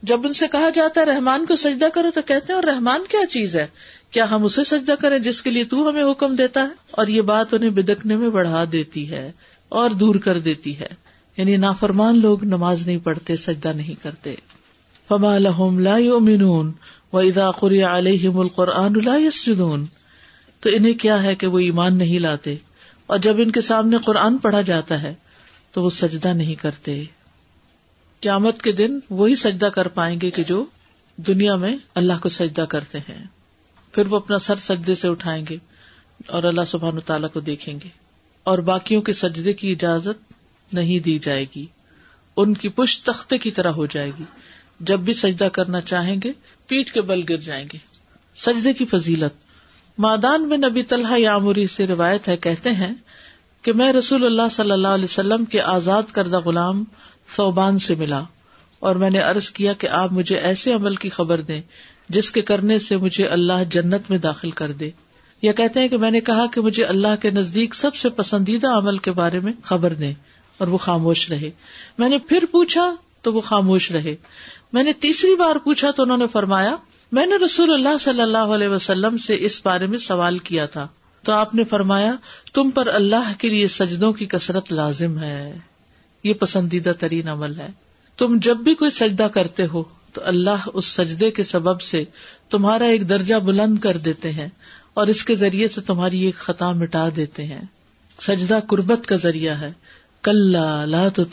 جب 0.04 0.28
ان 0.28 0.34
سے 0.34 0.48
کہا 0.48 0.70
جاتا 0.70 1.02
ہے 1.02 1.06
رحمان 1.06 1.46
کو 1.46 1.56
سجدہ 1.56 1.86
کرو 1.94 2.12
تو 2.12 2.22
کہتے 2.22 2.46
ہیں، 2.50 2.56
اور 2.56 2.64
رحمان 2.64 3.02
کیا 3.10 3.26
چیز 3.26 3.56
ہے؟ 3.56 3.68
کیا 4.12 4.32
ہم 4.32 4.44
اسے 4.44 4.64
سجدہ 4.64 4.92
کریں 5.00 5.20
جس 5.20 5.42
کے 5.42 5.50
لیے 5.50 5.64
تو 5.64 5.90
ہمیں 5.90 6.04
حکم 6.04 6.36
دیتا 6.36 6.62
ہے؟ 6.62 6.68
اور 6.92 7.08
یہ 7.08 7.22
بات 7.22 7.54
انہیں 7.54 7.70
بدکنے 7.70 8.16
میں 8.16 8.30
بڑھا 8.30 8.64
دیتی 8.72 9.10
ہے 9.10 9.32
اور 9.70 9.90
دور 9.90 10.16
کر 10.16 10.40
دیتی 10.40 10.80
ہے۔ 10.80 10.88
یعنی 11.38 11.58
نافرمان 11.58 12.20
لوگ 12.20 12.44
نماز 12.44 12.88
نہیں 12.88 12.98
پڑھتے، 12.98 13.36
سجدہ 13.36 13.74
نہیں 13.76 14.04
کرتے۔ 14.04 14.36
فما 15.08 15.38
لهم 15.38 15.80
لا 15.80 15.98
يؤمنون 15.98 16.72
واذا 17.14 17.52
قرئ 17.52 17.82
عليهم 17.82 18.40
القران 18.40 18.94
لا 19.06 19.16
يسجدون۔ 19.18 19.86
تو 20.60 20.70
انہیں 20.74 20.94
کیا 20.94 21.24
ہے 21.24 21.36
کہ 21.36 21.48
وہ 21.48 21.60
ایمان 21.60 21.98
نہیں 21.98 22.20
لاتے؟ 22.20 22.56
اور 23.10 23.20
جب 23.20 23.36
ان 23.38 23.52
کے 23.52 23.62
سامنے 23.62 23.98
قرآن 24.06 24.38
پڑھا 24.38 24.62
جاتا 24.62 25.02
ہے 25.02 25.14
تو 25.72 25.84
وہ 25.84 25.90
سجدہ 25.90 26.28
نہیں 26.28 26.56
کرتے۔ 26.56 27.04
قیامت 28.20 28.62
کے 28.62 28.72
دن 28.72 29.00
وہی 29.10 29.36
سجدہ 29.36 29.66
کر 29.66 29.88
پائیں 29.88 30.22
گے 30.22 30.32
کہ 30.32 30.44
جو 30.44 30.66
دنیا 31.18 31.56
میں 31.56 31.78
اللہ 31.96 32.14
کو 32.22 32.30
سجدہ 32.30 32.62
کرتے 32.62 32.98
ہیں۔ 32.98 33.26
پھر 33.92 34.06
وہ 34.06 34.16
اپنا 34.16 34.38
سر 34.38 34.56
سجدے 34.56 34.96
سے 34.96 35.08
اٹھائیں 35.08 35.46
گے 35.50 35.58
اور 36.28 36.44
اللہ 36.44 36.62
سبحان 36.68 37.00
تعالیٰ 37.00 37.30
کو 37.34 37.40
دیکھیں 37.40 37.80
گے۔ 37.84 37.90
اور 38.44 38.58
باقیوں 38.58 39.02
کے 39.02 39.14
سجدے 39.14 39.54
کی 39.54 39.72
اجازت 39.72 40.34
نہیں 40.74 41.00
دی 41.00 41.20
جائے 41.20 41.46
گی۔ 41.56 41.66
ان 42.38 42.54
کی 42.54 42.70
پش 42.70 43.02
تختے 43.02 43.38
کی 43.38 43.52
طرح 43.52 43.72
ہو 43.72 43.86
جائے 43.86 44.12
گی۔ 44.20 44.24
جب 44.80 45.00
بھی 45.00 45.14
سجدہ 45.14 45.44
کرنا 45.44 45.82
چاہیں 45.82 46.18
گے 46.24 46.32
پیٹ 46.68 46.94
کے 46.94 47.02
بل 47.02 47.22
گر 47.30 47.38
جائیں 47.38 47.68
گے۔ 47.74 47.78
سجدے 48.36 48.74
کی 48.74 48.86
فضیلت 48.86 49.49
مادان 50.00 50.50
میں 50.50 50.58
نبی 50.58 50.84
طلحہ 50.84 51.20
یامری 51.20 51.68
سے 51.68 51.88
روایت 51.88 52.28
ہے، 52.28 52.38
کہتے 52.38 52.70
ہیں 52.70 52.94
کہ 53.62 53.74
میں 53.74 53.94
رسول 53.94 54.26
اللہ 54.26 54.42
صلی 54.52 54.72
اللہ 54.72 54.88
علیہ 54.88 55.04
وسلم 55.04 55.46
کے 55.46 55.62
آزاد 55.62 56.04
کردہ 56.12 56.40
غلام 56.40 56.84
صوبان 57.36 57.80
سے 57.80 57.96
ملا 57.96 58.24
اور 58.80 58.96
میں 58.96 59.10
نے 59.10 59.20
ارض 59.20 59.50
کیا 59.50 59.74
کہ 59.74 59.88
آپ 59.88 60.12
مجھے 60.12 60.38
ایسے 60.38 60.74
عمل 60.74 60.96
کی 60.96 61.10
خبر 61.10 61.42
دیں 61.42 61.62
جس 62.10 62.32
کے 62.32 62.42
کرنے 62.42 62.80
سے 62.80 62.98
مجھے 62.98 63.28
اللہ 63.28 63.64
جنت 63.70 64.02
میں 64.10 64.18
داخل 64.18 64.52
کر 64.52 64.72
دے۔ 64.72 64.90
یا 65.42 65.52
کہتے 65.52 65.80
ہیں 65.80 65.88
کہ 65.88 65.98
میں 65.98 66.12
نے 66.12 66.22
کہا 66.22 66.46
کہ 66.54 66.62
مجھے 66.62 66.86
اللہ 66.86 67.16
کے 67.22 67.30
نزدیک 67.30 67.76
سب 67.76 67.96
سے 67.96 68.10
پسندیدہ 68.10 68.68
عمل 68.68 68.98
کے 68.98 69.12
بارے 69.12 69.40
میں 69.40 69.54
خبر 69.64 69.94
دیں 69.94 70.14
اور 70.58 70.68
وہ 70.68 70.78
خاموش 70.78 71.32
رہے۔ 71.32 71.50
میں 71.98 72.10
نے 72.10 72.18
پھر 72.18 72.44
پوچھا 72.52 72.96
تو 73.22 73.34
وہ 73.34 73.42
خاموش 73.42 73.92
رہے۔ 73.92 74.16
میں 74.74 74.84
نے 74.84 74.94
تیسری 74.94 75.36
بار 75.36 75.56
پوچھا 75.56 75.92
تو 75.92 76.04
انہوں 76.04 76.18
نے 76.18 76.28
فرمایا 76.28 76.76
میں 77.12 77.26
نے 77.26 77.46
رسول 77.46 77.74
اللہ 77.74 77.98
صلی 78.00 78.22
اللہ 78.22 78.38
علیہ 78.38 78.68
وسلم 78.68 79.18
سے 79.18 79.36
اس 79.40 79.62
بارے 79.66 79.86
میں 79.86 79.98
سوال 79.98 80.38
کیا 80.38 80.66
تھا 80.66 80.88
تو 81.24 81.32
آپ 81.32 81.56
نے 81.56 81.64
فرمایا، 81.64 82.16
تم 82.54 82.70
پر 82.70 82.88
اللہ 82.88 83.32
کے 83.38 83.50
لیے 83.50 83.68
سجدوں 83.68 84.14
کی 84.14 84.26
کثرت 84.26 84.72
لازم 84.72 85.20
ہے۔ 85.20 85.58
یہ 86.24 86.34
پسندیدہ 86.34 86.92
ترین 87.00 87.28
عمل 87.30 87.60
ہے۔ 87.60 87.68
تم 88.18 88.38
جب 88.42 88.58
بھی 88.58 88.76
کوئی 88.76 88.92
سجدہ 88.92 89.24
کرتے 89.24 89.66
ہو 89.74 89.84
تو 90.14 90.22
اللہ 90.26 90.70
اس 90.74 90.86
سجدے 90.86 91.32
کے 91.32 91.44
سبب 91.44 91.82
سے 91.82 92.04
تمہارا 92.50 92.86
ایک 92.86 93.10
درجہ 93.10 93.36
بلند 93.36 93.78
کر 93.78 93.98
دیتے 93.98 94.32
ہیں 94.32 94.48
اور 94.94 95.08
اس 95.08 95.24
کے 95.24 95.36
ذریعے 95.36 95.68
سے 95.68 95.82
تمہاری 95.82 96.20
ایک 96.20 96.36
خطا 96.36 96.72
مٹا 96.72 97.10
دیتے 97.16 97.44
ہیں۔ 97.44 97.62
سجدہ 98.20 98.60
قربت 98.68 99.08
کا 99.08 99.16
ذریعہ 99.16 99.60
ہے۔ 99.62 99.72
کل 100.22 100.58
لا 100.86 101.08
تو 101.08 101.24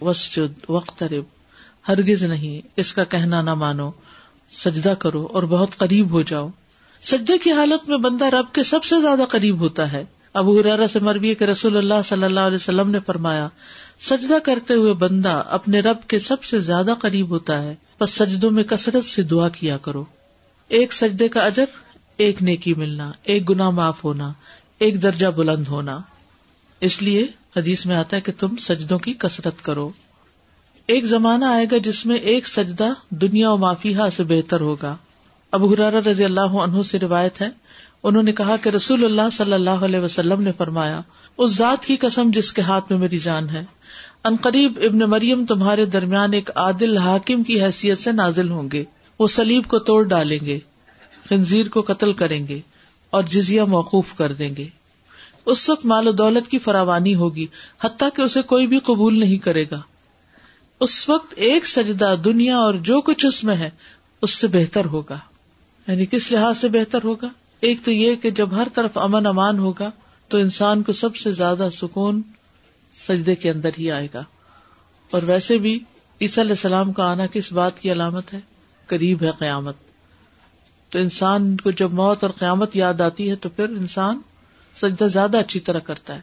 وسجد 0.00 0.64
وقت 0.68 1.02
ہرگز 1.88 2.24
نہیں۔ 2.24 2.68
اس 2.76 2.92
کا 2.92 3.04
کہنا 3.04 3.42
نہ 3.42 3.54
مانو۔ 3.54 3.90
سجدہ 4.50 4.94
کرو 4.98 5.28
اور 5.32 5.42
بہت 5.42 5.76
قریب 5.76 6.10
ہو 6.10 6.22
جاؤ۔ 6.22 6.48
سجدے 7.02 7.38
کی 7.38 7.52
حالت 7.52 7.88
میں 7.88 7.98
بندہ 7.98 8.24
رب 8.24 8.54
کے 8.54 8.62
سب 8.62 8.84
سے 8.84 9.00
زیادہ 9.00 9.24
قریب 9.28 9.60
ہوتا 9.60 9.92
ہے۔ 9.92 10.04
ابو 10.32 10.60
حرارا 10.60 10.88
سے 10.88 11.00
مربی 11.00 11.34
کہ 11.34 11.44
رسول 11.44 11.76
اللہ 11.76 11.94
صلی 12.04 12.24
اللہ 12.24 12.40
علیہ 12.40 12.56
وسلم 12.56 12.90
نے 12.90 12.98
فرمایا، 13.06 13.48
سجدہ 14.00 14.38
کرتے 14.44 14.74
ہوئے 14.74 14.92
بندہ 14.92 15.42
اپنے 15.46 15.80
رب 15.80 15.96
کے 16.08 16.18
سب 16.18 16.44
سے 16.44 16.60
زیادہ 16.60 16.94
قریب 17.00 17.28
ہوتا 17.28 17.62
ہے۔ 17.62 17.74
بس 18.00 18.10
سجدوں 18.10 18.50
میں 18.50 18.64
کثرت 18.64 19.04
سے 19.04 19.22
دعا 19.22 19.48
کیا 19.48 19.76
کرو۔ 19.76 20.04
ایک 20.68 20.92
سجدے 20.92 21.28
کا 21.28 21.40
اجر، 21.40 21.64
ایک 22.16 22.42
نیکی 22.42 22.74
ملنا، 22.74 23.12
ایک 23.22 23.50
گنا 23.50 23.70
معاف 23.70 24.04
ہونا، 24.04 24.32
ایک 24.78 25.02
درجہ 25.02 25.26
بلند 25.26 25.68
ہونا۔ 25.68 25.98
اس 26.80 27.02
لیے 27.02 27.26
حدیث 27.56 27.86
میں 27.86 27.96
آتا 27.96 28.16
ہے 28.16 28.20
کہ 28.20 28.32
تم 28.38 28.56
سجدوں 28.56 28.98
کی 28.98 29.12
کثرت 29.12 29.62
کرو۔ 29.62 29.90
ایک 30.88 31.04
زمانہ 31.04 31.44
آئے 31.44 31.66
گا 31.70 31.76
جس 31.78 32.06
میں 32.06 32.16
ایک 32.16 32.48
سجدہ 32.48 32.86
دنیا 33.10 33.50
و 33.50 33.56
معافیہ 33.56 33.96
سے 34.16 34.24
بہتر 34.24 34.60
ہوگا۔ 34.60 34.96
اب 35.52 35.64
حرار 35.64 35.92
رضی 35.92 36.24
اللہ 36.24 36.40
عنہ 36.40 36.82
سے 36.82 36.98
روایت 36.98 37.40
ہے۔ 37.40 37.48
انہوں 38.02 38.22
نے 38.22 38.32
کہا 38.32 38.56
کہ 38.56 38.68
رسول 38.68 39.04
اللہ 39.04 39.30
صلی 39.32 39.52
اللہ 39.52 39.70
علیہ 39.70 39.98
وسلم 39.98 40.42
نے 40.42 40.52
فرمایا، 40.52 41.00
اس 41.38 41.50
ذات 41.50 41.84
کی 41.84 41.96
قسم 41.96 42.30
جس 42.34 42.52
کے 42.52 42.62
ہاتھ 42.62 42.92
میں 42.92 42.98
میری 43.00 43.18
جان 43.18 43.48
ہے۔ 43.50 43.64
قریب 44.42 44.78
ابن 44.82 44.98
مریم 44.98 45.46
تمہارے 45.46 45.84
درمیان 45.86 46.32
ایک 46.32 46.50
عادل 46.54 46.96
حاکم 46.96 47.42
کی 47.42 47.64
حیثیت 47.64 47.98
سے 47.98 48.12
نازل 48.12 48.50
ہوں 48.50 48.68
گے۔ 48.72 48.84
وہ 49.18 49.26
سلیب 49.26 49.64
کو 49.66 49.78
توڑ 49.78 50.02
ڈالیں 50.02 50.46
گے، 50.46 50.58
خنزیر 51.28 51.68
کو 51.68 51.82
قتل 51.82 52.12
کریں 52.12 52.48
گے 52.48 52.60
اور 53.10 53.22
جزیا 53.22 53.64
موقوف 53.64 54.14
کر 54.14 54.32
دیں 54.32 54.56
گے۔ 54.56 54.66
اس 55.46 55.68
وقت 55.68 55.86
مال 55.86 56.08
و 56.08 56.12
دولت 56.12 56.50
کی 56.50 56.58
فراوانی 56.58 57.14
ہوگی، 57.14 57.46
حتیٰ 57.84 58.08
کہ 58.16 58.22
اسے 58.22 58.42
کوئی 58.42 58.66
بھی 58.66 58.78
قبول 58.78 59.20
نہیں 59.20 59.38
کرے 59.38 59.64
گا۔ 59.70 59.80
اس 60.80 61.08
وقت 61.08 61.34
ایک 61.36 61.66
سجدہ 61.66 62.14
دنیا 62.24 62.56
اور 62.56 62.74
جو 62.74 63.00
کچھ 63.00 63.26
اس 63.26 63.44
میں 63.44 63.56
ہے، 63.56 63.70
اس 64.22 64.30
سے 64.30 64.46
بہتر 64.46 64.84
ہوگا۔ 64.84 65.18
یعنی 65.88 66.06
کس 66.06 66.32
لحاظ 66.32 66.58
سے 66.58 66.68
بہتر 66.68 66.98
ہوگا؟ 67.04 67.28
ایک 67.60 67.84
تو 67.84 67.92
یہ 67.92 68.16
کہ 68.16 68.30
جب 68.30 68.56
ہر 68.56 68.68
طرف 68.74 68.98
امن 68.98 69.26
امان 69.26 69.58
ہوگا، 69.58 69.90
تو 70.28 70.38
انسان 70.38 70.82
کو 70.82 70.92
سب 70.92 71.16
سے 71.16 71.32
زیادہ 71.32 71.68
سکون 71.72 72.22
سجدے 72.94 73.34
کے 73.34 73.50
اندر 73.50 73.70
ہی 73.78 73.90
آئے 73.90 74.08
گا۔ 74.14 74.24
اور 75.10 75.22
ویسے 75.22 75.58
بھی 75.58 75.80
عیسی 76.20 76.40
علیہ 76.40 76.52
السلام 76.52 76.92
کا 76.92 77.10
آنا 77.10 77.26
کس 77.26 77.52
بات 77.52 77.80
کی 77.80 77.92
علامت 77.92 78.34
ہے؟ 78.34 78.40
قریب 78.86 79.22
ہے 79.22 79.30
قیامت۔ 79.38 79.76
تو 80.88 80.98
انسان 80.98 81.56
کو 81.56 81.70
جب 81.70 81.92
موت 81.92 82.24
اور 82.24 82.32
قیامت 82.32 82.76
یاد 82.76 83.00
آتی 83.00 83.30
ہے، 83.30 83.36
تو 83.36 83.48
پھر 83.48 83.68
انسان 83.68 84.20
سجدہ 84.74 85.04
زیادہ 85.04 85.38
اچھی 85.38 85.60
طرح 85.60 85.78
کرتا 85.78 86.14
ہے۔ 86.14 86.20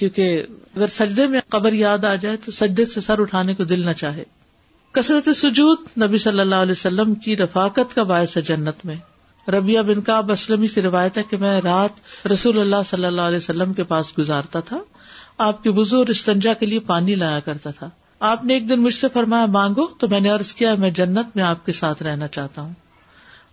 کیونکہ 0.00 0.42
اگر 0.76 0.86
سجدے 0.86 1.26
میں 1.26 1.40
قبر 1.48 1.72
یاد 1.72 2.04
آ 2.04 2.14
جائے 2.14 2.36
تو 2.36 2.52
سجدے 2.52 2.84
سے 2.84 3.00
سر 3.00 3.20
اٹھانے 3.20 3.54
کو 3.54 3.64
دل 3.64 3.86
نہ 3.86 3.92
چاہے۔ 3.92 4.24
کثرت 4.92 5.36
سجود 5.36 5.78
نبی 6.02 6.18
صلی 6.18 6.40
اللہ 6.40 6.54
علیہ 6.54 6.72
وسلم 6.72 7.14
کی 7.14 7.36
رفاقت 7.36 7.94
کا 7.94 8.02
باعث 8.02 8.36
ہے 8.36 8.42
جنت 8.42 8.86
میں۔ 8.86 8.96
ربیہ 9.50 9.80
بن 9.80 10.00
کا 10.00 10.20
اسلم 10.28 10.66
سے 10.66 10.82
روایت 10.82 11.18
ہے 11.18 11.22
کہ 11.30 11.36
میں 11.36 11.60
رات 11.60 12.26
رسول 12.26 12.58
اللہ 12.58 12.76
صلی 12.84 13.04
اللہ 13.04 13.20
علیہ 13.20 13.36
وسلم 13.36 13.72
کے 13.72 13.84
پاس 13.84 14.18
گزارتا 14.18 14.60
تھا۔ 14.60 14.78
آپ 15.38 15.62
کے 15.62 15.70
بزرگ 15.70 16.04
استنجا 16.08 16.52
کے 16.52 16.66
لیے 16.66 16.78
پانی 16.78 17.14
لایا 17.14 17.40
کرتا 17.40 17.70
تھا۔ 17.70 17.90
آپ 18.20 18.44
نے 18.44 18.54
ایک 18.54 18.68
دن 18.68 18.82
مجھ 18.82 18.94
سے 18.94 19.06
فرمایا، 19.12 19.46
مانگو 19.46 19.86
تو 19.86 20.08
میں 20.08 20.20
نے 20.20 20.32
ارض 20.32 20.54
کیا، 20.54 20.74
میں 20.74 20.90
جنت 20.90 21.26
میں 21.34 21.44
آپ 21.44 21.66
کے 21.66 21.72
ساتھ 21.72 22.02
رہنا 22.02 22.28
چاہتا 22.28 22.62
ہوں۔ 22.62 22.72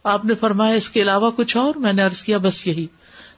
آپ 0.03 0.25
نے 0.25 0.35
فرمایا، 0.35 0.75
اس 0.75 0.89
کے 0.89 1.01
علاوہ 1.01 1.31
کچھ 1.31 1.57
اور؟ 1.57 1.75
میں 1.75 1.93
نے 1.93 2.03
ارض 2.03 2.23
کیا، 2.23 2.37
بس 2.37 2.67
یہی۔ 2.67 2.87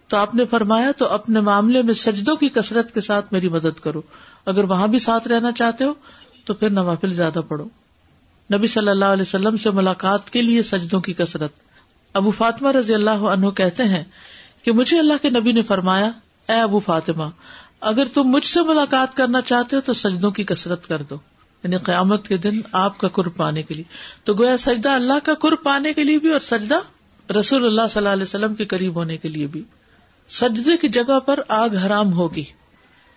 تو 0.10 0.18
آپ 0.18 0.36
نے 0.36 0.46
فرمایا 0.46 0.92
تو 0.98 1.08
اپنے 1.08 1.40
معاملے 1.40 1.82
میں 1.82 1.94
سجدوں 1.94 2.36
کی 2.36 2.50
کثرت 2.50 2.94
کے 2.94 3.02
ساتھ 3.02 3.26
میری 3.32 3.50
مدد 3.50 3.80
کرو۔ 3.80 4.02
اگر 4.46 4.64
وہاں 4.64 4.88
بھی 4.88 5.00
ساتھ 5.00 5.28
رہنا 5.28 5.52
چاہتے 5.52 5.84
ہو 5.84 5.94
تو 6.46 6.54
پھر 6.54 6.70
نوافل 6.70 7.14
زیادہ 7.14 7.40
پڑھو۔ 7.48 7.66
نبی 8.54 8.68
صلی 8.68 8.90
اللہ 8.90 9.06
علیہ 9.06 9.22
وسلم 9.22 9.58
سے 9.58 9.72
ملاقات 9.72 10.30
کے 10.30 10.42
لیے 10.42 10.64
سجدوں 10.64 11.00
کی 11.00 11.14
کثرت۔ 11.14 11.52
ابو 12.14 12.32
فاطمہ 12.32 12.72
رضی 12.72 12.94
اللہ 12.94 13.10
عنہ 13.10 13.50
کہتے 13.50 13.84
ہیں 13.84 14.04
کہ 14.64 14.72
مجھے 14.72 15.00
اللہ 15.00 15.14
کے 15.22 15.30
نبی 15.30 15.52
نے 15.52 15.62
فرمایا، 15.62 16.12
اے 16.50 16.60
ابو 16.60 16.80
فاطمہ، 16.80 17.24
اگر 17.82 18.06
تم 18.06 18.24
مجھ 18.24 18.46
سے 18.46 18.62
ملاقات 18.62 19.18
کرنا 19.18 19.42
چاہتے 19.42 19.76
ہو 19.76 19.82
تو 19.82 19.94
سجدوں 19.94 20.32
کی 20.32 20.44
کثرت 20.44 20.88
کر 20.88 21.02
دو۔ 21.02 21.16
یعنی 21.64 21.78
قیامت 21.78 22.28
کے 22.28 22.38
دن 22.38 22.62
آپ 22.72 22.98
کا 22.98 23.08
قرب 23.08 23.36
پانے 23.36 23.64
کے 23.64 23.74
لیے۔ 23.74 23.84
تو 24.24 24.34
گویا 24.34 24.58
سجدہ 24.58 24.90
اللہ 24.90 25.14
کا 25.24 25.34
قرب 25.34 25.64
پانے 25.64 25.94
کے 25.94 26.04
لیے 26.04 26.20
بھی 26.20 26.30
اور 26.30 26.40
سجدہ 26.40 26.80
رسول 27.34 27.66
اللہ 27.66 27.82
صلی 27.90 27.98
اللہ 27.98 28.10
علیہ 28.10 28.24
وسلم 28.24 28.56
کے 28.56 28.66
قریب 28.66 28.96
ہونے 28.96 29.18
کے 29.18 29.28
لیے 29.28 29.48
بھی۔ 29.48 29.64
سجدے 30.30 30.78
کی 30.78 30.88
جگہ 30.88 31.20
پر 31.20 31.40
آگ 31.48 31.70
حرام 31.70 32.14
ہوگی۔ 32.14 32.44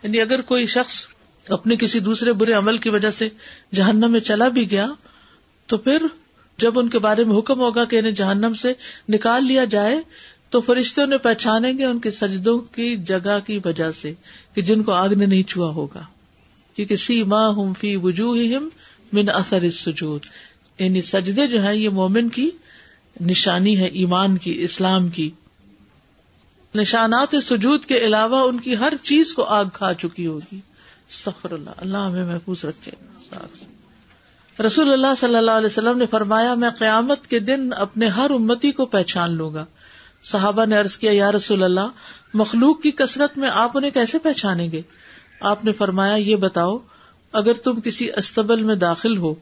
یعنی 0.03 0.21
اگر 0.21 0.41
کوئی 0.41 0.67
شخص 0.67 1.07
اپنے 1.49 1.77
کسی 1.77 2.01
دوسرے 2.01 2.33
برے 2.33 2.53
عمل 2.53 2.79
کی 2.79 2.89
وجہ 2.89 3.11
سے 3.11 3.29
جہنم 3.75 4.13
میں 4.13 4.21
چلا 4.21 4.49
بھی 4.49 4.71
گیا، 4.71 4.87
تو 5.67 5.79
پھر 5.79 6.07
جب 6.59 6.79
ان 6.79 6.89
کے 6.89 6.99
بارے 6.99 7.25
میں 7.25 7.39
حکم 7.39 7.61
ہوگا 7.61 7.85
کہ 7.85 7.97
انہیں 7.97 8.13
جہنم 8.13 8.55
سے 8.55 8.73
نکال 9.09 9.47
لیا 9.47 9.65
جائے، 9.65 10.01
تو 10.51 10.61
فرشتے 10.61 11.03
انہیں 11.03 11.19
پہچانیں 11.19 11.79
گے 11.79 11.85
ان 11.85 11.99
کے 11.99 12.11
سجدوں 12.11 12.59
کی 12.59 12.97
جگہ 12.97 13.39
کی 13.47 13.61
وجہ 13.65 13.91
سے 13.91 14.15
کہ 14.55 14.63
جن 14.63 14.83
کو 14.83 14.93
آگ 14.93 15.09
نے 15.09 15.27
نہیں 15.27 15.43
چھوا 15.43 15.71
ہوگا۔ 15.71 16.05
کیونکہ 16.77 16.97
سی 16.97 17.23
ماں 17.23 17.53
ہم 17.53 17.73
فی 17.75 17.97
وجوہ 17.97 18.59
من 19.13 19.29
اثر 19.29 19.71
سجود 19.71 20.27
یعنی 20.79 21.03
سجدے 21.03 21.47
جو 21.47 21.63
ہے 21.63 21.77
یہ 21.77 21.89
مومن 21.89 22.29
کی 22.29 22.51
نشانی 23.21 23.79
ہے، 23.79 23.87
ایمان 23.87 24.39
کی، 24.39 24.63
اسلام 24.63 25.09
کی۔ 25.09 25.31
نشانات 26.75 27.35
سجود 27.43 27.85
کے 27.85 27.99
علاوہ 27.99 28.49
ان 28.49 28.61
کی 28.61 28.77
ہر 28.77 28.93
چیز 29.03 29.35
کو 29.35 29.45
آگ 29.45 29.65
کھا 29.73 29.95
چکی 29.95 30.27
ہوگی۔ 30.27 30.61
سفر 31.09 31.51
اللہ 31.51 31.71
اللہ 31.77 31.99
ہمیں 31.99 32.25
محفوظ 32.25 32.65
رکھے۔ 32.65 32.91
رسول 34.63 34.93
اللہ 34.93 35.15
صلی 35.17 35.37
اللہ 35.37 35.51
علیہ 35.51 35.67
وسلم 35.67 35.99
نے 35.99 36.07
فرمایا، 36.07 36.55
میں 36.55 36.71
قیامت 36.71 37.27
کے 37.27 37.39
دن 37.39 37.71
اپنے 37.77 38.09
ہر 38.09 38.31
امتی 38.31 38.73
کو 38.73 38.87
پہچان 38.87 39.33
لوں 39.33 39.55
گا۔ 39.55 39.65
صحابہ 40.25 40.65
نے 40.65 40.79
ارض 40.79 40.97
کیا، 40.97 41.13
یا 41.13 41.33
رسول 41.33 41.63
اللہ، 41.63 41.89
مخلوق 42.35 42.83
کی 42.83 42.91
کثرت 42.91 43.39
میں 43.39 43.51
آپ 43.53 43.77
انہیں 43.77 43.91
کیسے 43.91 44.19
پہچانیں 44.19 44.73
گے؟ 44.73 44.83
آپ 45.41 45.65
نے 45.65 45.73
فرمایا، 45.73 46.15
یہ 46.15 46.37
بتاؤ، 46.37 46.79
اگر 47.33 47.53
تم 47.53 47.81
کسی 47.81 48.09
استبل 48.17 48.63
میں 48.63 48.75
داخل 48.75 49.17
ہو، 49.17 49.35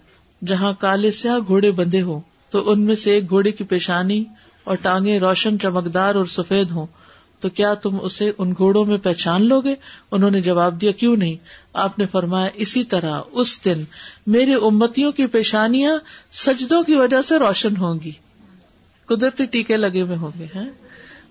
جہاں 0.46 0.72
کالے 0.78 1.10
سیاہ 1.10 1.38
گھوڑے 1.46 1.70
بندے 1.70 2.02
ہو 2.02 2.20
تو 2.50 2.70
ان 2.70 2.80
میں 2.80 2.94
سے 2.94 3.10
ایک 3.10 3.28
گھوڑے 3.28 3.52
کی 3.52 3.64
پیشانی 3.64 4.24
اور 4.64 4.76
ٹانگیں 4.76 5.18
روشن 5.18 5.58
چمکدار 5.58 6.14
اور 6.14 6.26
سفید 6.26 6.70
ہوں 6.70 6.86
تو 7.40 7.48
کیا 7.48 7.74
تم 7.74 7.98
اسے 8.02 8.30
ان 8.38 8.52
گھوڑوں 8.52 8.84
میں 8.84 8.98
پہچان 8.98 9.46
لو 9.46 9.60
گے؟ 9.60 9.74
انہوں 10.10 10.30
نے 10.30 10.40
جواب 10.40 10.80
دیا، 10.80 10.90
کیوں 10.90 11.16
نہیں؟ 11.16 11.36
آپ 11.72 11.98
نے 11.98 12.06
فرمایا، 12.06 12.48
اسی 12.54 12.84
طرح 12.84 13.20
اس 13.32 13.64
دن 13.64 13.84
میرے 14.26 14.54
امتیوں 14.54 15.12
کی 15.12 15.26
پیشانیاں 15.26 15.98
سجدوں 16.32 16.82
کی 16.82 16.94
وجہ 16.94 17.22
سے 17.22 17.38
روشن 17.38 17.76
ہوں 17.76 17.94
گی۔ 18.04 18.10
قدرتی 19.06 19.44
ٹیکے 19.46 19.76
لگے 19.76 20.02
ہوئے 20.02 20.16
ہوں 20.16 20.38
گے 20.38 20.44
ہیں 20.44 20.70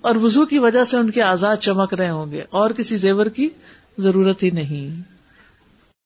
اور 0.02 0.16
وزو 0.16 0.46
کی 0.46 0.60
وجہ 0.60 0.84
سے 0.84 0.98
ان 0.98 1.10
کے 1.10 1.22
آزاد 1.22 1.58
چمک 1.58 1.94
رہے 1.94 2.10
ہوں 2.10 2.32
گے۔ 2.32 2.42
اور 2.50 2.72
کسی 2.72 2.98
زیور 2.98 3.26
کی 3.26 3.50
ضرورت 3.98 4.44
ہی 4.44 4.50
نہیں۔ 4.50 5.02